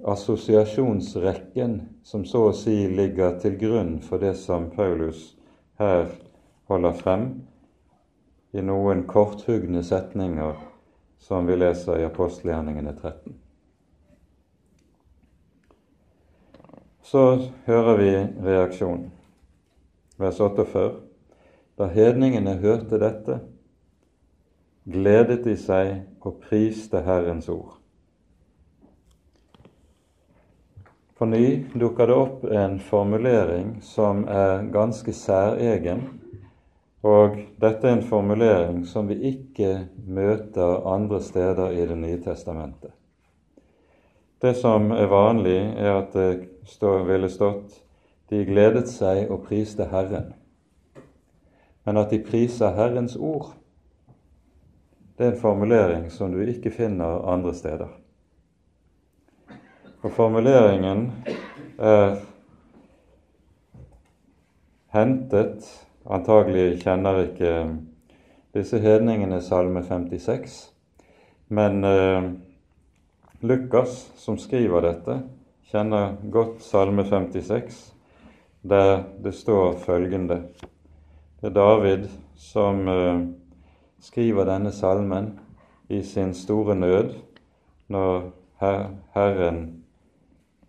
assosiasjonsrekken 0.04 1.82
som 2.04 2.26
så 2.28 2.50
å 2.50 2.54
si 2.56 2.88
ligger 2.92 3.38
til 3.40 3.56
grunn 3.60 3.98
for 4.04 4.20
det 4.20 4.36
som 4.40 4.68
Paulus 4.74 5.32
her 5.80 6.10
holder 6.68 6.98
frem 7.00 7.28
i 8.56 8.64
noen 8.64 9.06
korthugne 9.08 9.84
setninger 9.84 10.60
som 11.20 11.48
vi 11.48 11.56
leser 11.58 12.00
i 12.00 12.08
apostelgjerningene 12.08 12.94
13. 13.00 13.36
Så 17.06 17.24
hører 17.66 17.98
vi 17.98 18.12
reaksjonen. 18.46 19.12
Vers 20.18 20.40
48. 20.40 20.86
Da 21.76 21.88
hedningene 21.92 22.56
hørte 22.64 23.00
dette, 23.02 23.40
gledet 24.88 25.44
de 25.44 25.58
seg 25.60 26.06
og 26.24 26.40
priste 26.46 27.04
Herrens 27.04 27.50
ord. 27.52 27.75
På 31.18 31.26
ny 31.26 31.64
dukker 31.74 32.08
det 32.08 32.16
opp 32.16 32.44
en 32.44 32.80
formulering 32.80 33.78
som 33.82 34.26
er 34.28 34.66
ganske 34.68 35.14
særegen, 35.16 36.02
og 37.08 37.38
dette 37.62 37.88
er 37.88 37.96
en 37.96 38.04
formulering 38.04 38.82
som 38.90 39.08
vi 39.08 39.16
ikke 39.30 39.88
møter 40.08 40.84
andre 40.92 41.22
steder 41.24 41.72
i 41.72 41.86
Det 41.88 41.98
nye 41.98 42.20
testamentet. 42.20 42.92
Det 44.42 44.56
som 44.60 44.92
er 44.92 45.08
vanlig, 45.08 45.60
er 45.78 45.94
at 46.02 46.14
det 46.14 46.50
stå, 46.66 47.04
ville 47.08 47.30
stått 47.30 47.82
de 48.30 48.44
gledet 48.46 48.90
seg 48.92 49.32
og 49.32 49.46
priste 49.48 49.88
Herren. 49.88 50.34
Men 51.86 51.98
at 51.98 52.12
de 52.12 52.20
priser 52.20 52.76
Herrens 52.76 53.16
ord, 53.16 53.54
det 55.18 55.26
er 55.26 55.32
en 55.32 55.42
formulering 55.42 56.10
som 56.12 56.34
du 56.34 56.42
ikke 56.44 56.76
finner 56.76 57.24
andre 57.24 57.54
steder. 57.56 57.88
Og 60.06 60.12
formuleringen 60.14 61.08
er 61.82 62.20
hentet. 64.94 65.66
Antagelig 66.06 66.84
kjenner 66.84 67.24
ikke 67.24 67.54
disse 68.54 68.78
hedningene 68.84 69.40
Salme 69.42 69.82
56, 69.82 70.60
men 71.50 71.80
eh, 71.90 72.28
Lukas, 73.42 73.96
som 74.22 74.38
skriver 74.38 74.86
dette, 74.86 75.16
kjenner 75.72 76.20
godt 76.30 76.62
Salme 76.62 77.08
56, 77.10 77.80
der 78.62 79.08
det 79.24 79.34
står 79.34 79.80
følgende. 79.88 80.38
Det 81.42 81.50
er 81.50 81.56
David 81.58 82.06
som 82.38 82.86
eh, 82.94 83.24
skriver 84.06 84.46
denne 84.52 84.70
salmen 84.70 85.34
i 85.90 86.04
sin 86.06 86.38
store 86.38 86.78
nød 86.78 87.18
når 87.90 88.30
Herren 88.62 89.85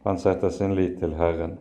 han 0.07 0.19
setter 0.19 0.51
sin 0.55 0.75
lit 0.75 0.99
til 1.01 1.15
Herren. 1.19 1.57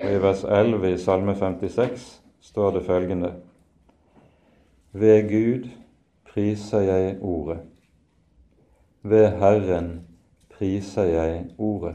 Og 0.00 0.12
I 0.12 0.20
vers 0.22 0.44
11 0.44 0.92
i 0.94 0.98
Salme 0.98 1.34
56 1.34 2.04
står 2.40 2.76
det 2.76 2.84
følgende 2.86 3.32
Ved 4.92 5.28
Gud 5.30 5.68
priser 6.30 6.80
jeg 6.80 7.16
Ordet. 7.20 7.58
Ved 9.02 9.28
Herren 9.40 9.90
priser 10.54 11.10
jeg 11.10 11.44
Ordet. 11.58 11.94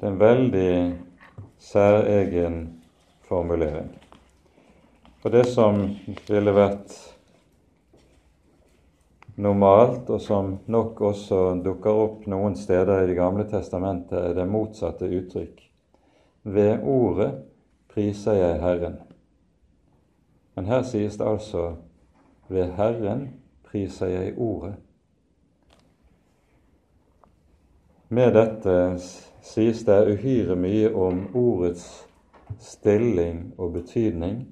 Det 0.00 0.08
er 0.08 0.12
en 0.12 0.20
veldig 0.20 0.98
særegen 1.58 2.82
formulering. 3.28 3.92
Og 5.22 5.32
det 5.32 5.46
som 5.46 5.84
ville 6.28 6.54
vært 6.54 7.11
normalt, 9.42 10.10
og 10.10 10.20
som 10.20 10.56
nok 10.70 11.00
også 11.00 11.40
dukker 11.64 12.02
opp 12.04 12.26
noen 12.30 12.54
steder 12.56 13.02
i 13.02 13.10
Det 13.10 13.16
gamle 13.18 13.44
testamentet, 13.50 14.18
er 14.18 14.34
det 14.34 14.48
motsatte 14.48 15.08
uttrykk. 15.08 15.60
Ved 16.42 16.82
ordet 16.82 17.32
priser 17.92 18.38
jeg 18.38 18.60
Herren. 18.62 18.96
Men 20.54 20.66
her 20.66 20.82
sies 20.82 21.16
det 21.18 21.26
altså 21.26 21.74
ved 22.48 22.72
Herren 22.76 23.28
priser 23.64 24.06
jeg 24.06 24.38
ordet. 24.38 24.74
Med 28.08 28.34
dette 28.36 28.98
sies 29.42 29.84
det 29.88 30.00
uhyre 30.12 30.56
mye 30.56 30.90
om 30.92 31.24
ordets 31.34 31.86
stilling 32.60 33.54
og 33.56 33.72
betydning 33.78 34.42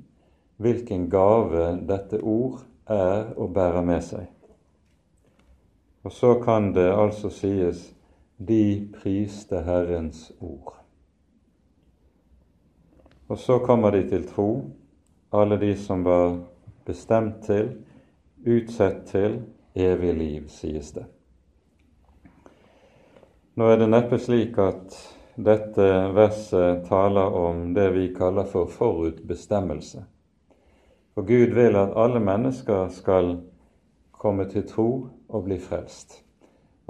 hvilken 0.61 1.11
gave 1.13 1.67
dette 1.89 2.23
ord 2.25 2.63
er 2.89 3.35
å 3.37 3.49
bære 3.53 3.83
med 3.85 4.05
seg. 4.05 4.40
Og 6.03 6.13
så 6.13 6.35
kan 6.41 6.73
det 6.73 6.89
altså 6.93 7.29
sies 7.31 7.91
de 8.37 8.89
priste 8.95 9.61
Herrens 9.63 10.33
ord. 10.41 10.75
Og 13.29 13.39
så 13.39 13.59
kommer 13.59 13.91
de 13.91 14.09
til 14.09 14.25
tro, 14.27 14.65
alle 15.33 15.61
de 15.61 15.75
som 15.77 16.05
var 16.05 16.39
bestemt 16.87 17.45
til, 17.45 17.75
utsett 18.47 19.05
til, 19.07 19.43
evig 19.75 20.15
liv, 20.15 20.49
sies 20.49 20.91
det. 20.97 21.05
Nå 23.55 23.69
er 23.69 23.77
det 23.83 23.91
neppe 23.93 24.19
slik 24.19 24.59
at 24.59 24.97
dette 25.37 25.87
verset 26.17 26.87
taler 26.89 27.37
om 27.37 27.75
det 27.77 27.91
vi 27.95 28.09
kaller 28.17 28.49
for 28.49 28.73
forutbestemmelse. 28.73 30.03
For 31.15 31.29
Gud 31.29 31.55
vil 31.55 31.77
at 31.77 31.93
alle 31.97 32.21
mennesker 32.25 32.89
skal 32.89 33.35
komme 34.17 34.49
til 34.49 34.67
tro 34.69 34.91
og 35.31 35.45
bli 35.45 35.59
frelst. 35.59 36.23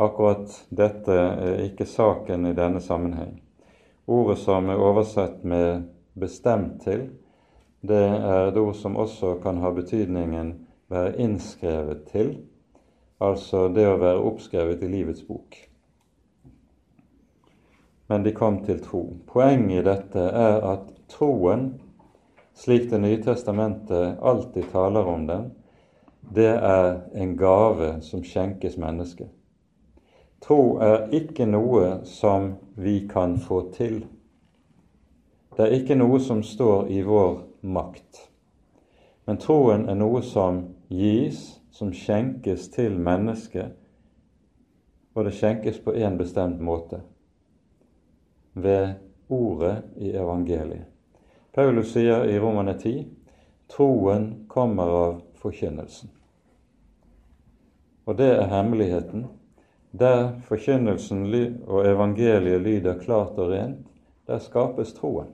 Akkurat 0.01 0.53
dette 0.70 1.12
er 1.12 1.64
ikke 1.66 1.86
saken 1.86 2.47
i 2.49 2.55
denne 2.57 2.80
sammenheng. 2.80 3.41
Ordet 4.11 4.38
som 4.38 4.68
er 4.68 4.80
oversett 4.80 5.45
med 5.45 5.82
'bestemt 6.18 6.82
til', 6.82 7.11
det 7.82 8.07
er 8.07 8.49
et 8.49 8.57
ord 8.57 8.74
som 8.74 8.97
også 8.97 9.34
kan 9.43 9.57
ha 9.57 9.70
betydningen 9.70 10.66
'være 10.91 11.20
innskrevet 11.20 12.05
til', 12.12 12.38
altså 13.20 13.68
det 13.68 13.86
å 13.86 14.01
være 14.01 14.24
oppskrevet 14.24 14.82
i 14.82 14.88
livets 14.88 15.22
bok. 15.22 15.57
Men 18.09 18.22
de 18.22 18.32
kom 18.32 18.64
til 18.64 18.80
tro. 18.80 19.16
Poenget 19.26 19.80
i 19.80 19.84
dette 19.88 20.18
er 20.18 20.61
at 20.72 20.80
troen 21.09 21.80
slik 22.55 22.91
Det 22.91 22.99
nye 23.01 23.22
testamentet 23.22 24.18
alltid 24.22 24.64
taler 24.72 25.07
om 25.07 25.26
den, 25.26 25.51
det 26.35 26.49
er 26.49 27.01
en 27.14 27.37
gave 27.37 28.01
som 28.03 28.22
skjenkes 28.24 28.76
mennesket. 28.78 29.28
Tro 30.41 30.78
er 30.81 31.09
ikke 31.12 31.47
noe 31.47 32.01
som 32.07 32.55
vi 32.78 33.01
kan 33.11 33.37
få 33.39 33.64
til. 33.74 34.05
Det 35.57 35.66
er 35.66 35.74
ikke 35.81 35.99
noe 35.99 36.20
som 36.22 36.43
står 36.47 36.89
i 36.89 37.03
vår 37.03 37.43
makt. 37.62 38.22
Men 39.26 39.41
troen 39.43 39.89
er 39.91 39.99
noe 39.99 40.22
som 40.22 40.62
gis, 40.89 41.59
som 41.70 41.93
skjenkes 41.93 42.68
til 42.74 42.97
mennesket, 42.99 43.74
og 45.14 45.26
det 45.26 45.35
skjenkes 45.35 45.81
på 45.83 45.95
en 45.99 46.18
bestemt 46.18 46.61
måte 46.62 47.01
ved 48.55 48.95
ordet 49.28 49.83
i 49.99 50.12
evangeliet. 50.14 50.87
Paulus 51.55 51.93
sier 51.95 52.24
i 52.31 52.39
Romane 52.39 52.76
10 52.78 53.05
troen 53.70 54.31
kommer 54.49 54.95
av 54.95 55.20
forkynnelsen. 55.43 56.20
Og 58.11 58.16
det 58.18 58.26
er 58.34 58.48
hemmeligheten. 58.50 59.26
Der 59.92 60.40
forkynnelsen 60.42 61.28
og 61.66 61.86
evangeliet 61.86 62.61
lyder 62.61 62.98
klart 62.98 63.38
og 63.38 63.52
rent, 63.52 63.86
der 64.26 64.38
skapes 64.38 64.92
troen. 64.92 65.28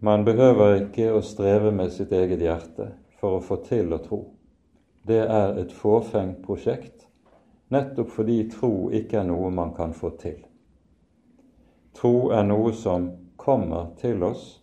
Man 0.00 0.24
behøver 0.24 0.78
ikke 0.78 1.10
å 1.12 1.20
streve 1.20 1.72
med 1.72 1.92
sitt 1.92 2.12
eget 2.12 2.40
hjerte 2.40 2.88
for 3.20 3.36
å 3.36 3.44
få 3.44 3.60
til 3.68 3.92
å 3.92 4.00
tro. 4.00 4.22
Det 5.04 5.20
er 5.28 5.60
et 5.60 5.72
fåfengt 5.72 6.40
prosjekt, 6.44 7.04
nettopp 7.68 8.16
fordi 8.16 8.40
tro 8.48 8.88
ikke 8.96 9.20
er 9.20 9.28
noe 9.28 9.52
man 9.52 9.76
kan 9.76 9.92
få 9.92 10.14
til. 10.24 10.40
Tro 11.92 12.30
er 12.32 12.48
noe 12.48 12.72
som 12.72 13.10
kommer 13.36 13.92
til 14.00 14.24
oss 14.24 14.62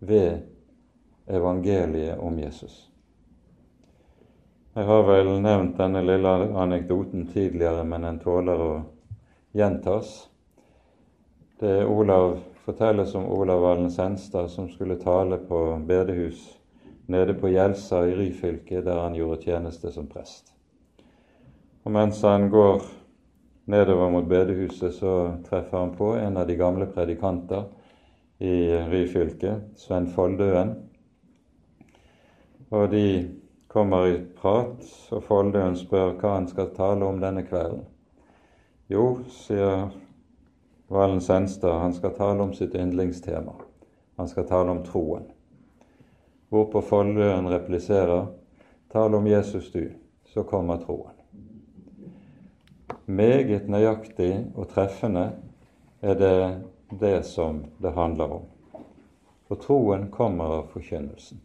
ved 0.00 0.44
evangeliet 1.32 2.20
om 2.20 2.40
Jesus. 2.44 2.91
Jeg 4.72 4.86
har 4.88 5.02
vel 5.04 5.26
nevnt 5.44 5.74
denne 5.76 6.00
lille 6.00 6.30
anekdoten 6.56 7.26
tidligere, 7.28 7.82
men 7.84 8.06
den 8.06 8.18
tåler 8.22 8.60
å 8.64 8.70
gjentas. 9.52 10.14
Det 11.60 11.74
er 11.82 11.90
Olav, 11.92 12.38
fortelles 12.64 13.12
om 13.18 13.26
Olav 13.34 13.60
Valen 13.60 13.90
Senstad 13.92 14.48
som 14.48 14.70
skulle 14.72 14.96
tale 14.96 15.36
på 15.44 15.58
bedehus 15.84 16.40
nede 17.12 17.34
på 17.36 17.50
Gjelsa 17.52 18.00
i 18.08 18.14
Ryfylke, 18.16 18.80
der 18.80 19.02
han 19.02 19.18
gjorde 19.18 19.42
tjeneste 19.44 19.92
som 19.92 20.08
prest. 20.08 20.54
Og 21.84 21.92
Mens 21.92 22.22
han 22.24 22.48
går 22.48 22.80
nedover 23.68 24.08
mot 24.16 24.24
bedehuset, 24.24 24.96
så 24.96 25.36
treffer 25.50 25.82
han 25.82 25.92
på 26.00 26.14
en 26.16 26.40
av 26.40 26.48
de 26.48 26.56
gamle 26.56 26.88
predikanter 26.96 27.68
i 28.40 28.56
Ryfylke, 28.88 29.58
Sven 29.76 30.08
Foldøen. 30.16 30.74
Og 32.72 32.88
de 32.96 33.06
kommer 33.72 34.06
i 34.06 34.24
prat, 34.40 34.84
og 35.12 35.22
Foldøen 35.24 35.76
spør 35.80 36.10
hva 36.20 36.34
han 36.36 36.46
skal 36.50 36.74
tale 36.76 37.06
om 37.08 37.20
denne 37.22 37.40
kvelden. 37.46 37.86
Jo, 38.92 39.22
sier 39.32 39.86
Valen 40.92 41.22
Senstad, 41.24 41.78
han 41.80 41.94
skal 41.96 42.12
tale 42.18 42.44
om 42.44 42.52
sitt 42.52 42.74
yndlingstema. 42.76 43.54
Han 44.20 44.28
skal 44.28 44.44
tale 44.50 44.74
om 44.74 44.82
troen. 44.84 45.24
Hvorpå 46.52 46.82
Foldøen 46.84 47.48
repliserer, 47.48 48.26
tal 48.92 49.16
om 49.16 49.26
Jesus 49.26 49.70
du, 49.72 49.86
så 50.28 50.44
kommer 50.44 50.82
troen. 50.82 51.16
Meget 53.06 53.70
nøyaktig 53.72 54.34
og 54.52 54.68
treffende 54.74 55.30
er 56.04 56.20
det 56.20 56.36
det 57.00 57.22
som 57.24 57.64
det 57.80 57.94
handler 57.96 58.36
om. 58.36 58.44
For 59.48 59.64
troen 59.64 60.10
kommer 60.12 60.58
av 60.58 60.68
forkynnelsen 60.74 61.40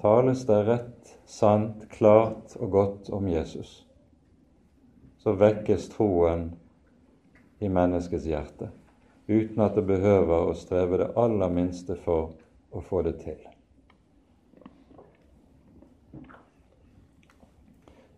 tales 0.00 0.46
det 0.46 0.60
rett, 0.66 1.14
sant, 1.26 1.86
klart 1.90 2.56
og 2.60 2.70
godt 2.70 3.10
om 3.14 3.28
Jesus, 3.28 3.82
så 5.18 5.34
vekkes 5.40 5.88
troen 5.94 6.50
i 7.58 7.70
menneskets 7.72 8.26
hjerte, 8.28 8.70
uten 9.26 9.62
at 9.64 9.76
det 9.78 9.86
behøver 9.88 10.50
å 10.50 10.56
streve 10.58 11.00
det 11.00 11.12
aller 11.16 11.52
minste 11.52 11.96
for 12.04 12.34
å 12.74 12.82
få 12.84 13.04
det 13.06 13.18
til. 13.22 13.38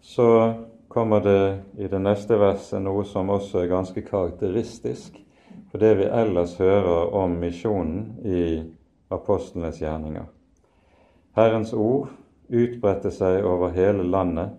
Så 0.01 0.29
kommer 0.89 1.21
det 1.21 1.41
i 1.77 1.89
det 1.93 2.01
neste 2.01 2.39
verset 2.41 2.81
noe 2.81 3.05
som 3.05 3.29
også 3.35 3.61
er 3.61 3.73
ganske 3.75 4.01
karakteristisk 4.07 5.19
for 5.71 5.83
det 5.83 5.95
vi 5.99 6.07
ellers 6.09 6.55
hører 6.57 7.15
om 7.15 7.35
misjonen 7.41 8.15
i 8.25 8.41
apostlenes 9.13 9.83
gjerninger. 9.83 10.25
Herrens 11.37 11.73
ord 11.73 12.09
utbredte 12.49 13.11
seg 13.13 13.45
over 13.45 13.75
hele 13.77 14.07
landet. 14.09 14.55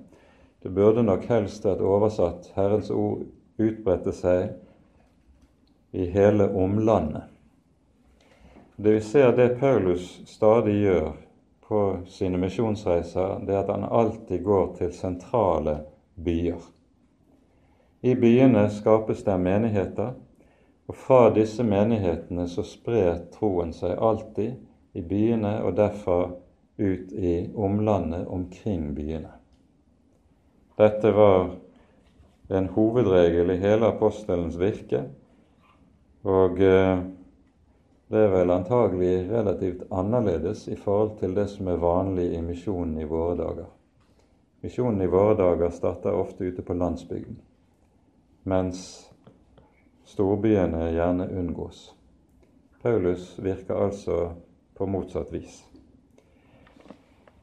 Det 0.62 0.70
burde 0.70 1.02
nok 1.02 1.24
helst 1.26 1.66
vært 1.66 1.82
oversatt 1.82 2.52
'Herrens 2.54 2.92
ord 2.94 3.24
utbredte 3.58 4.14
seg 4.14 4.52
i 5.94 6.06
hele 6.14 6.46
omlandet'. 6.54 7.34
Det 8.78 8.94
vi 8.94 9.02
ser 9.02 9.32
det 9.32 9.58
Paulus 9.60 10.22
stadig 10.30 10.78
gjør 10.84 11.12
på 11.68 11.84
sine 12.06 12.38
misjonsreiser, 12.38 13.40
det 13.46 13.56
er 13.56 13.64
at 13.64 13.74
han 13.74 13.90
alltid 13.90 14.44
går 14.44 14.76
til 14.78 14.94
sentrale 14.94 15.80
byer. 16.16 16.62
I 18.02 18.14
byene 18.16 18.70
skapes 18.70 19.24
det 19.24 19.40
menigheter, 19.40 20.14
og 20.88 20.96
fra 20.96 21.30
disse 21.34 21.64
menighetene 21.64 22.46
så 22.48 22.64
sprer 22.64 23.24
troen 23.34 23.74
seg 23.74 23.98
alltid 23.98 24.54
i 24.94 25.02
byene 25.02 25.64
og 25.64 25.74
derfra 25.78 26.28
ut 26.78 27.12
i 27.12 27.50
omlandet 27.56 28.28
omkring 28.28 28.94
byene. 28.96 29.32
Dette 30.78 31.12
var 31.12 31.50
en 32.48 32.70
hovedregel 32.70 33.52
i 33.52 33.58
hele 33.62 33.88
apostelens 33.88 34.60
virke, 34.60 35.04
og 36.22 36.62
eh, 36.62 37.00
det 38.08 38.22
er 38.24 38.30
vel 38.32 38.54
antagelig 38.54 39.26
relativt 39.32 39.84
annerledes 39.92 40.68
i 40.68 40.78
forhold 40.80 41.18
til 41.20 41.34
det 41.36 41.48
som 41.52 41.68
er 41.68 41.82
vanlig 41.82 42.30
i 42.38 42.42
misjonen 42.42 42.96
i 43.02 43.10
våre 43.10 43.36
dager. 43.36 43.68
Misjonen 44.64 45.02
i 45.02 45.10
våre 45.12 45.36
dager 45.36 45.74
starter 45.76 46.16
ofte 46.16 46.48
ute 46.48 46.64
på 46.64 46.78
landsbygden, 46.78 47.42
mens 48.48 48.80
storbyene 50.08 50.92
gjerne 50.96 51.28
unngås. 51.40 51.90
Paulus 52.82 53.34
virker 53.44 53.76
altså 53.76 54.32
på 54.78 54.86
motsatt 54.86 55.34
vis. 55.34 55.66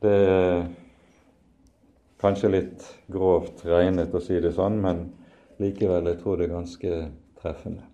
Det 0.02 0.14
er 0.14 0.64
kanskje 2.20 2.50
litt 2.50 2.86
grovt 3.12 3.64
regnet 3.68 4.14
å 4.14 4.22
si 4.22 4.40
det 4.40 4.54
sånn, 4.56 4.80
men 4.80 5.04
likevel, 5.62 6.08
jeg 6.10 6.22
tror 6.22 6.38
det 6.38 6.48
er 6.48 6.54
ganske 6.54 7.00
treffende. 7.40 7.84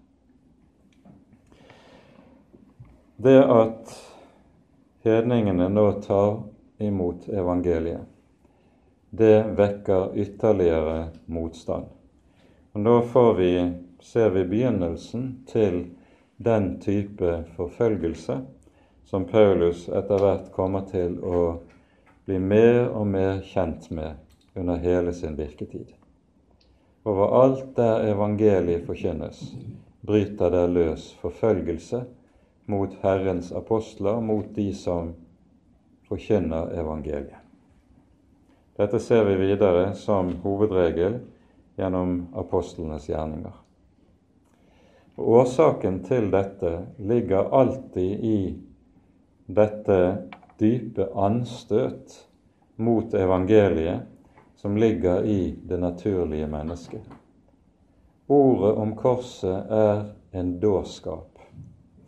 Det 3.21 3.37
at 3.43 3.91
hedningene 5.05 5.69
nå 5.69 5.87
tar 6.05 6.39
imot 6.81 7.29
evangeliet, 7.29 8.07
det 9.11 9.43
vekker 9.59 10.15
ytterligere 10.15 11.11
motstand. 11.27 11.91
Og 12.73 12.81
Nå 12.81 13.01
får 13.11 13.35
vi, 13.35 13.53
ser 14.01 14.31
vi 14.31 14.45
begynnelsen 14.47 15.25
til 15.51 15.83
den 16.39 16.79
type 16.81 17.43
forfølgelse 17.57 18.39
som 19.05 19.27
Paulus 19.27 19.89
etter 19.89 20.23
hvert 20.23 20.53
kommer 20.55 20.87
til 20.89 21.19
å 21.21 21.41
blir 22.31 22.39
mer 22.39 22.93
og 22.95 23.09
mer 23.11 23.41
kjent 23.43 23.89
med 23.91 24.15
under 24.55 24.79
hele 24.79 25.11
sin 25.13 25.35
virketid. 25.35 25.89
Overalt 27.03 27.73
der 27.75 28.05
evangeliet 28.13 28.85
forkynnes, 28.87 29.41
bryter 30.07 30.53
der 30.55 30.71
løs 30.71 31.09
forfølgelse 31.19 32.05
mot 32.71 32.95
Herrens 33.03 33.51
apostler, 33.53 34.21
mot 34.23 34.47
de 34.55 34.69
som 34.79 35.11
forkynner 36.07 36.71
evangeliet. 36.79 37.41
Dette 38.79 39.03
ser 39.03 39.27
vi 39.27 39.35
videre 39.49 39.91
som 39.99 40.37
hovedregel 40.45 41.19
gjennom 41.81 42.29
apostlenes 42.39 43.11
gjerninger. 43.11 43.57
Og 45.19 45.41
Årsaken 45.43 46.05
til 46.07 46.31
dette 46.31 46.77
ligger 46.97 47.51
alltid 47.51 48.23
i 48.23 48.39
dette 49.51 49.99
dype 50.61 51.09
anstøt 51.17 52.15
mot 52.81 53.15
evangeliet 53.15 54.07
som 54.61 54.77
ligger 54.77 55.25
i 55.25 55.57
det 55.65 55.81
naturlige 55.81 56.47
mennesket. 56.47 57.03
Ordet 58.29 58.75
om 58.77 58.95
korset 58.97 59.73
er 59.73 60.05
en 60.33 60.61
dårskap 60.61 61.41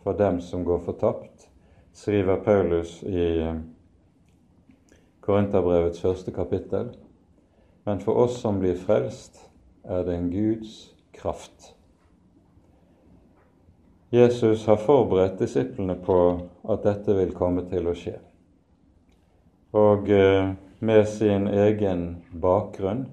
for 0.03 0.13
dem 0.13 0.41
som 0.41 0.63
går 0.63 0.79
fortapt, 0.79 1.49
skriver 1.93 2.35
Paulus 2.45 3.03
i 3.03 3.25
eh, 3.41 3.55
Korinterbrevets 5.19 6.01
første 6.01 6.31
kapittel. 6.31 6.93
Men 7.85 7.99
for 7.99 8.25
oss 8.25 8.37
som 8.41 8.59
blir 8.59 8.75
frelst, 8.79 9.39
er 9.83 10.03
det 10.03 10.15
en 10.15 10.29
Guds 10.31 10.93
kraft. 11.11 11.73
Jesus 14.13 14.65
har 14.65 14.77
forberedt 14.77 15.39
disiplene 15.39 15.95
på 15.95 16.17
at 16.69 16.83
dette 16.85 17.15
vil 17.17 17.33
komme 17.35 17.65
til 17.71 17.87
å 17.89 17.95
skje. 17.97 18.19
Og 19.73 20.09
eh, 20.09 20.53
med 20.79 21.07
sin 21.09 21.47
egen 21.47 22.05
bakgrunn 22.31 23.05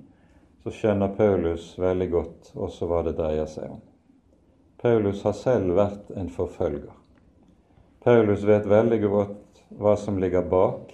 så 0.63 0.73
skjønner 0.75 1.15
Paulus 1.17 1.73
veldig 1.81 2.09
godt 2.13 2.51
også 2.55 2.89
hva 2.91 3.03
det 3.07 3.17
dreier 3.17 3.49
seg 3.49 3.71
om. 3.73 3.81
Paulus 4.81 5.23
har 5.25 5.37
selv 5.37 5.77
vært 5.77 6.11
en 6.17 6.29
forfølger. 6.33 6.93
Paulus 8.05 8.45
vet 8.49 8.69
veldig 8.69 9.01
godt 9.05 9.63
hva 9.81 9.97
som 10.01 10.19
ligger 10.21 10.45
bak 10.49 10.93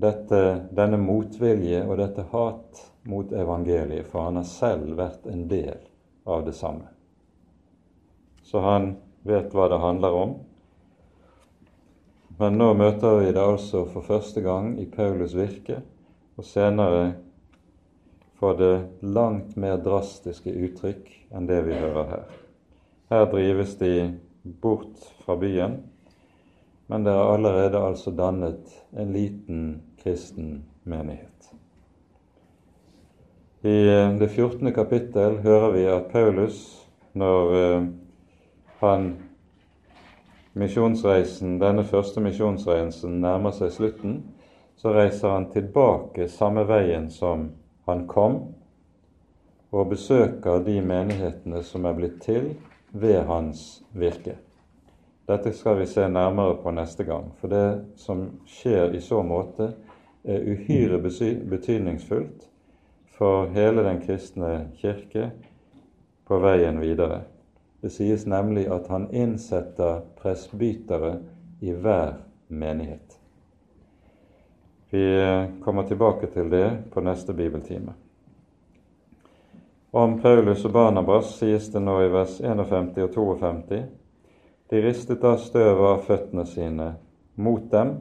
dette, 0.00 0.40
denne 0.72 0.96
motvilje 1.00 1.82
og 1.84 1.98
dette 2.00 2.24
hat 2.32 2.84
mot 3.08 3.32
evangeliet, 3.32 4.08
for 4.08 4.28
han 4.28 4.40
har 4.40 4.48
selv 4.48 4.96
vært 4.96 5.26
en 5.28 5.46
del 5.48 5.76
av 6.24 6.44
det 6.46 6.54
samme. 6.56 6.88
Så 8.42 8.64
han 8.64 8.94
vet 9.28 9.52
hva 9.54 9.68
det 9.72 9.80
handler 9.80 10.16
om, 10.16 10.38
men 12.40 12.56
nå 12.56 12.70
møter 12.72 13.18
vi 13.20 13.32
det 13.36 13.42
altså 13.42 13.84
for 13.92 14.06
første 14.06 14.40
gang 14.40 14.72
i 14.80 14.86
Paulus 14.88 15.34
virke, 15.36 15.82
og 16.40 16.46
senere 16.48 17.12
får 18.40 18.56
det 18.56 18.74
langt 19.04 19.58
mer 19.60 19.76
drastiske 19.84 20.54
uttrykk 20.64 21.10
enn 21.36 21.48
det 21.50 21.60
vi 21.66 21.76
hører 21.76 22.08
her. 22.14 22.30
Her 23.12 23.26
drives 23.28 23.74
de 23.76 23.92
bort 24.62 25.04
fra 25.20 25.36
byen, 25.36 25.82
men 26.88 27.04
det 27.04 27.12
er 27.12 27.32
allerede 27.34 27.84
altså 27.90 28.14
dannet 28.16 28.72
en 28.96 29.12
liten 29.12 29.64
kristen 30.00 30.62
menighet. 30.88 31.52
I 33.60 33.76
eh, 33.84 34.14
det 34.16 34.30
14. 34.32 34.72
kapittel 34.72 35.42
hører 35.44 35.74
vi 35.76 35.84
at 35.92 36.08
Paulus, 36.08 36.62
når 37.12 37.52
eh, 37.58 37.82
han 38.80 39.10
misjonsreisen, 40.52 41.58
denne 41.60 41.84
første 41.84 42.20
misjonsreisen 42.20 43.20
nærmer 43.22 43.54
seg 43.54 43.72
slutten, 43.74 44.20
så 44.80 44.94
reiser 44.96 45.34
han 45.34 45.50
tilbake 45.52 46.28
samme 46.32 46.64
veien 46.68 47.10
som 47.12 47.50
han 47.86 48.06
kom, 48.10 48.40
og 49.70 49.90
besøker 49.92 50.64
de 50.66 50.80
menighetene 50.82 51.62
som 51.62 51.86
er 51.86 51.98
blitt 51.98 52.18
til 52.24 52.54
ved 52.90 53.20
hans 53.28 53.82
virke. 53.94 54.34
Dette 55.30 55.52
skal 55.54 55.78
vi 55.78 55.86
se 55.86 56.08
nærmere 56.10 56.56
på 56.62 56.72
neste 56.74 57.04
gang, 57.06 57.28
for 57.38 57.52
det 57.52 57.84
som 58.00 58.24
skjer 58.50 58.96
i 58.96 59.02
så 59.04 59.22
måte, 59.22 59.70
er 60.24 60.42
uhyre 60.42 60.98
betydningsfullt 61.00 62.48
for 63.14 63.46
hele 63.54 63.84
den 63.86 64.00
kristne 64.02 64.70
kirke 64.80 65.30
på 66.26 66.40
veien 66.42 66.80
videre. 66.82 67.22
Det 67.80 67.90
sies 67.90 68.26
nemlig 68.26 68.66
at 68.68 68.88
han 68.88 69.08
innsetter 69.10 70.02
presbytere 70.20 71.14
i 71.60 71.72
hver 71.72 72.14
menighet. 72.48 73.16
Vi 74.90 75.04
kommer 75.64 75.82
tilbake 75.88 76.26
til 76.26 76.50
det 76.50 76.82
på 76.92 77.00
neste 77.00 77.34
bibeltime. 77.34 77.92
Om 79.90 80.20
Paulus 80.20 80.64
og 80.64 80.72
Barnabas 80.72 81.32
sies 81.38 81.68
det 81.72 81.80
nå 81.82 81.96
i 82.04 82.10
vers 82.12 82.36
51 82.40 82.98
og 83.02 83.14
52. 83.14 83.80
De 84.70 84.82
ristet 84.82 85.24
av 85.26 85.40
støvet 85.42 85.86
av 85.88 86.04
føttene 86.06 86.44
sine 86.46 86.92
mot 87.42 87.64
dem 87.72 87.96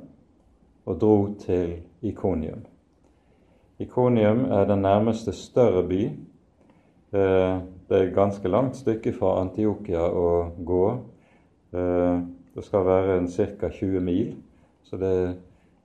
og 0.86 1.00
dro 1.02 1.16
til 1.42 1.80
Ikonium. 2.06 2.62
Ikonium 3.80 4.44
er 4.52 4.68
den 4.70 4.84
nærmeste 4.86 5.34
større 5.34 5.82
by. 5.88 6.04
Det 7.90 7.98
er 7.98 8.08
et 8.08 8.16
ganske 8.16 8.48
langt 8.48 8.78
stykke 8.78 9.14
fra 9.18 9.40
Antiokia 9.42 10.04
å 10.06 10.30
gå. 10.66 10.84
Eh, 11.74 12.20
det 12.54 12.66
skal 12.66 12.86
være 12.86 13.18
en 13.18 13.30
ca. 13.30 13.70
20 13.74 14.04
mil, 14.06 14.36
så 14.86 15.00
det 15.02 15.14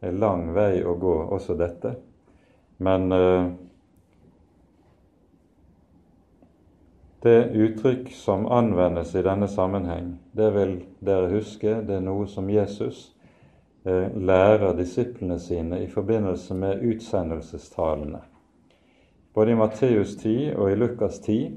er 0.05 0.19
lang 0.21 0.51
vei 0.53 0.83
å 0.85 0.95
gå, 1.01 1.15
også 1.33 1.57
dette. 1.57 1.95
Men 2.85 3.09
eh, 3.13 3.49
det 7.25 7.39
uttrykk 7.57 8.13
som 8.13 8.45
anvendes 8.53 9.17
i 9.17 9.25
denne 9.25 9.49
sammenheng, 9.49 10.19
det 10.37 10.53
vil 10.53 10.79
dere 11.01 11.33
huske, 11.33 11.81
det 11.89 11.99
er 12.03 12.05
noe 12.05 12.29
som 12.29 12.53
Jesus 12.53 13.15
Eh, 13.87 14.17
lærer 14.17 14.73
disiplene 14.77 15.37
sine 15.39 15.83
i 15.85 15.87
forbindelse 15.87 16.55
med 16.55 16.81
utsendelsestalene. 16.83 18.19
Både 19.35 19.51
i 19.51 19.55
Matteus 19.55 20.17
10 20.17 20.55
og 20.57 20.71
i 20.73 20.75
Lukas 20.75 21.19
10 21.19 21.51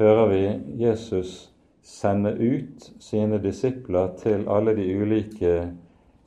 hører 0.00 0.26
vi 0.28 0.42
Jesus 0.80 1.50
sende 1.84 2.32
ut 2.32 2.86
sine 3.00 3.38
disipler 3.42 4.14
til 4.20 4.46
alle 4.48 4.72
de 4.76 4.86
ulike 4.96 5.54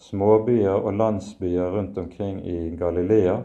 småbyer 0.03 0.75
og 0.75 0.93
landsbyer 0.99 1.73
rundt 1.73 1.97
omkring 1.97 2.41
i 2.45 2.75
Galilea 2.77 3.39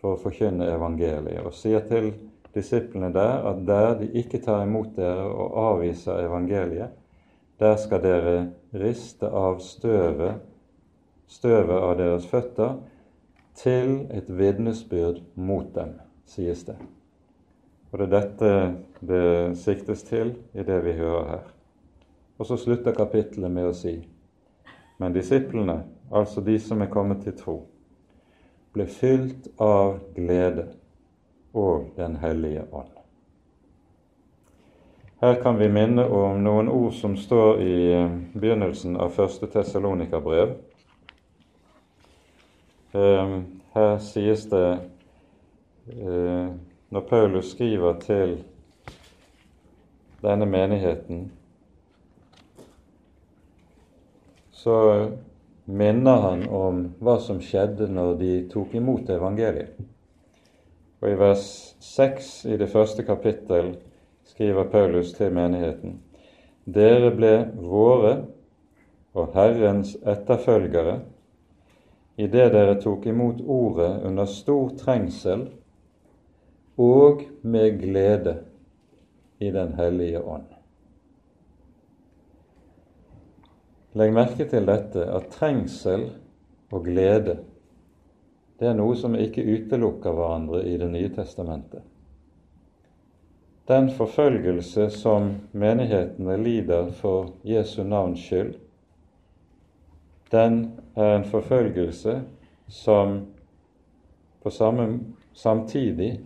for 0.00 0.14
å 0.14 0.20
forkynne 0.20 0.68
evangeliet, 0.72 1.42
og 1.44 1.54
sier 1.56 1.84
til 1.88 2.12
disiplene 2.56 3.12
der 3.12 3.44
at 3.50 3.62
der 3.68 3.94
de 4.00 4.10
ikke 4.16 4.40
tar 4.44 4.64
imot 4.64 4.94
dere 4.96 5.28
og 5.28 5.56
avviser 5.66 6.24
evangeliet, 6.24 6.96
der 7.60 7.76
skal 7.80 8.04
dere 8.04 8.36
riste 8.72 9.28
av 9.28 9.60
støvet 9.64 10.44
støvet 11.26 11.76
av 11.82 11.96
deres 11.98 12.26
føtter 12.30 12.76
til 13.58 14.04
et 14.14 14.28
vitnesbyrd 14.28 15.24
mot 15.34 15.72
dem, 15.74 15.96
sies 16.28 16.62
det. 16.68 16.76
Og 17.92 17.98
det 17.98 18.06
er 18.06 18.12
dette 18.14 18.50
det 19.06 19.58
siktes 19.60 20.02
til 20.06 20.34
i 20.54 20.64
det 20.66 20.80
vi 20.84 20.96
hører 20.98 21.28
her. 21.30 21.46
Og 22.38 22.48
så 22.48 22.58
slutter 22.60 22.96
kapittelet 22.96 23.52
med 23.52 23.70
å 23.70 23.76
si 23.76 23.98
men 24.96 25.12
disiplene, 25.12 25.82
altså 26.08 26.40
de 26.40 26.54
som 26.56 26.80
er 26.80 26.88
kommet 26.88 27.20
til 27.20 27.34
tro, 27.36 27.56
ble 28.72 28.86
fylt 28.88 29.50
av 29.60 29.98
glede 30.16 30.70
og 31.52 31.90
Den 31.98 32.16
hellige 32.16 32.62
ånd. 32.72 32.88
Her 35.20 35.36
kan 35.42 35.60
vi 35.60 35.68
minne 35.68 36.06
om 36.08 36.40
noen 36.40 36.72
ord 36.72 36.96
som 36.96 37.18
står 37.20 37.60
i 37.60 37.76
begynnelsen 38.32 38.96
av 38.96 39.12
første 39.16 39.50
Tessalonika-brev, 39.52 40.56
Ehm, 42.96 43.44
her 43.74 43.98
sies 43.98 44.46
det 44.48 44.66
eh, 45.90 46.50
Når 46.90 47.00
Paulus 47.00 47.50
skriver 47.50 47.98
til 48.00 48.36
denne 50.22 50.46
menigheten, 50.46 51.32
så 54.50 54.76
minner 55.66 56.20
han 56.22 56.46
om 56.48 56.78
hva 57.02 57.16
som 57.22 57.40
skjedde 57.42 57.88
når 57.90 58.14
de 58.20 58.30
tok 58.52 58.74
imot 58.78 59.10
evangeliet. 59.10 59.74
Og 61.02 61.10
I 61.10 61.18
vers 61.18 61.48
6 61.82 62.30
i 62.54 62.56
det 62.56 62.70
første 62.70 63.02
kapittel 63.02 63.74
skriver 64.24 64.70
Paulus 64.70 65.12
til 65.12 65.34
menigheten.: 65.34 65.98
Dere 66.64 67.10
ble 67.14 67.34
våre 67.62 68.14
og 69.14 69.34
Herrens 69.34 69.96
etterfølgere 70.06 71.00
idet 72.16 72.52
dere 72.52 72.80
tok 72.80 73.06
imot 73.06 73.42
ordet 73.42 74.02
under 74.06 74.24
stor 74.24 74.70
trengsel 74.78 75.48
og 76.76 77.22
med 77.42 77.78
glede 77.80 78.36
i 79.40 79.50
Den 79.50 79.74
hellige 79.74 80.22
ånd. 80.22 80.46
Legg 83.96 84.12
merke 84.12 84.44
til 84.48 84.66
dette 84.68 85.04
at 85.08 85.28
trengsel 85.32 86.10
og 86.72 86.84
glede 86.84 87.38
det 88.56 88.68
er 88.70 88.76
noe 88.76 88.96
som 88.96 89.16
ikke 89.20 89.44
utelukker 89.44 90.14
hverandre 90.16 90.62
i 90.64 90.76
Det 90.80 90.88
nye 90.88 91.10
testamentet. 91.12 91.82
Den 93.68 93.90
forfølgelse 93.90 94.88
som 94.94 95.32
menighetene 95.52 96.36
lider 96.40 96.92
for 96.94 97.32
Jesu 97.44 97.82
navns 97.82 98.22
skyld, 98.22 98.54
den 100.32 100.60
er 100.96 101.16
en 101.16 101.24
forfølgelse 101.24 102.20
som 102.68 103.18
på 104.42 104.50
samme, 104.50 105.00
samtidig 105.34 106.20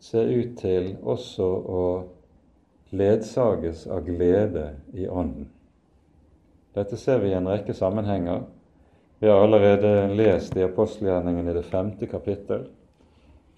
ser 0.00 0.30
ut 0.32 0.56
til 0.58 0.94
også 1.02 1.46
å 1.46 1.84
ledsages 2.96 3.86
av 3.86 4.04
glede 4.06 4.70
i 4.96 5.06
Ånden. 5.08 5.48
Dette 6.74 6.96
ser 6.98 7.20
vi 7.22 7.30
i 7.30 7.36
en 7.36 7.48
rekke 7.50 7.74
sammenhenger. 7.74 8.44
Vi 9.20 9.28
har 9.28 9.42
allerede 9.44 10.14
lest 10.16 10.56
i 10.56 10.64
apostelgjerningen 10.64 11.48
i 11.50 11.54
det 11.54 11.66
femte 11.68 12.08
kapittel, 12.10 12.64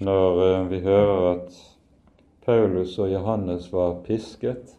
når 0.02 0.40
eh, 0.46 0.62
vi 0.72 0.80
hører 0.82 1.26
at 1.36 1.58
Paulus 2.42 2.96
og 2.98 3.12
Johannes 3.12 3.68
var 3.72 4.00
pisket 4.06 4.74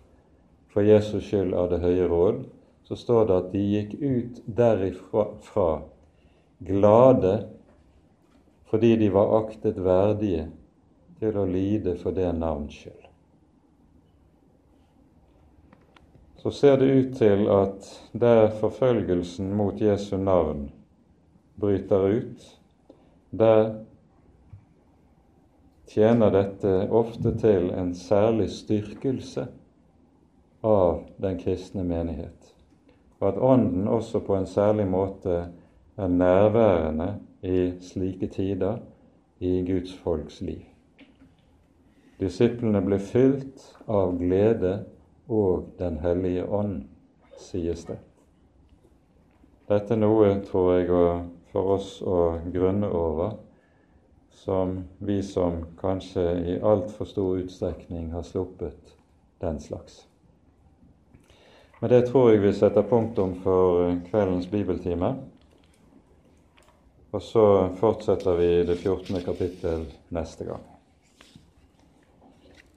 for 0.73 0.83
Jesus 0.83 1.23
skyld 1.29 1.53
av 1.55 1.69
Det 1.71 1.79
høye 1.79 2.09
råd, 2.11 2.43
så 2.83 2.97
står 2.99 3.29
det 3.29 3.37
at 3.37 3.51
de 3.53 3.61
gikk 3.63 3.93
ut 4.01 4.41
derifra 4.57 5.69
glade 6.59 7.35
fordi 8.67 8.95
de 8.99 9.09
var 9.13 9.31
aktet 9.37 9.77
verdige 9.85 10.49
til 11.23 11.39
å 11.39 11.47
lide 11.47 11.95
for 12.01 12.15
det 12.15 12.27
navns 12.35 12.75
skyld. 12.83 13.09
Så 16.43 16.51
ser 16.51 16.77
det 16.81 16.91
ut 16.91 17.13
til 17.15 17.47
at 17.47 17.87
der 18.11 18.49
forfølgelsen 18.59 19.53
mot 19.55 19.79
Jesu 19.79 20.17
navn 20.19 20.67
bryter 21.55 22.07
ut, 22.19 22.47
der 23.31 23.69
tjener 25.87 26.33
dette 26.35 26.73
ofte 26.91 27.31
til 27.39 27.71
en 27.71 27.95
særlig 27.95 28.49
styrkelse 28.51 29.47
av 30.67 31.05
den 31.23 31.39
kristne 31.39 31.87
menighet 31.87 32.53
og 33.23 33.29
at 33.29 33.37
Ånden 33.39 33.87
også 33.87 34.19
på 34.19 34.35
en 34.35 34.47
særlig 34.47 34.87
måte 34.87 35.45
er 35.97 36.07
nærværende 36.07 37.13
i 37.41 37.71
slike 37.81 38.27
tider 38.27 38.77
i 39.39 39.63
Guds 39.67 39.95
folks 39.95 40.41
liv. 40.41 40.72
Disiplene 42.23 42.79
ble 42.85 42.99
fylt 43.03 43.63
av 43.91 44.15
glede 44.15 44.77
og 45.27 45.73
Den 45.79 45.97
hellige 46.03 46.45
ånd, 46.47 46.83
sies 47.39 47.83
det. 47.87 47.97
Dette 49.67 49.95
er 49.95 49.99
noe, 49.99 50.29
tror 50.45 50.69
jeg, 50.77 50.87
for 51.51 51.75
oss 51.75 51.89
å 52.05 52.19
grunne 52.53 52.87
over, 52.87 53.35
som 54.43 54.75
vi 55.03 55.19
som 55.23 55.63
kanskje 55.79 56.25
i 56.53 56.57
altfor 56.59 57.07
stor 57.07 57.43
utstrekning 57.43 58.11
har 58.15 58.25
sluppet 58.27 58.95
den 59.43 59.59
slags. 59.63 60.03
Men 61.79 61.91
det 61.91 62.05
tror 62.07 62.31
jeg 62.31 62.43
vi 62.43 62.53
setter 62.55 62.87
punktum 62.87 63.37
for 63.43 63.97
kveldens 64.07 64.47
bibeltime. 64.51 65.15
Og 67.11 67.21
så 67.21 67.47
fortsetter 67.79 68.39
vi 68.39 68.51
det 68.67 68.79
14. 68.79 69.19
kapittel 69.25 69.89
neste 70.15 70.47
gang. 70.47 70.72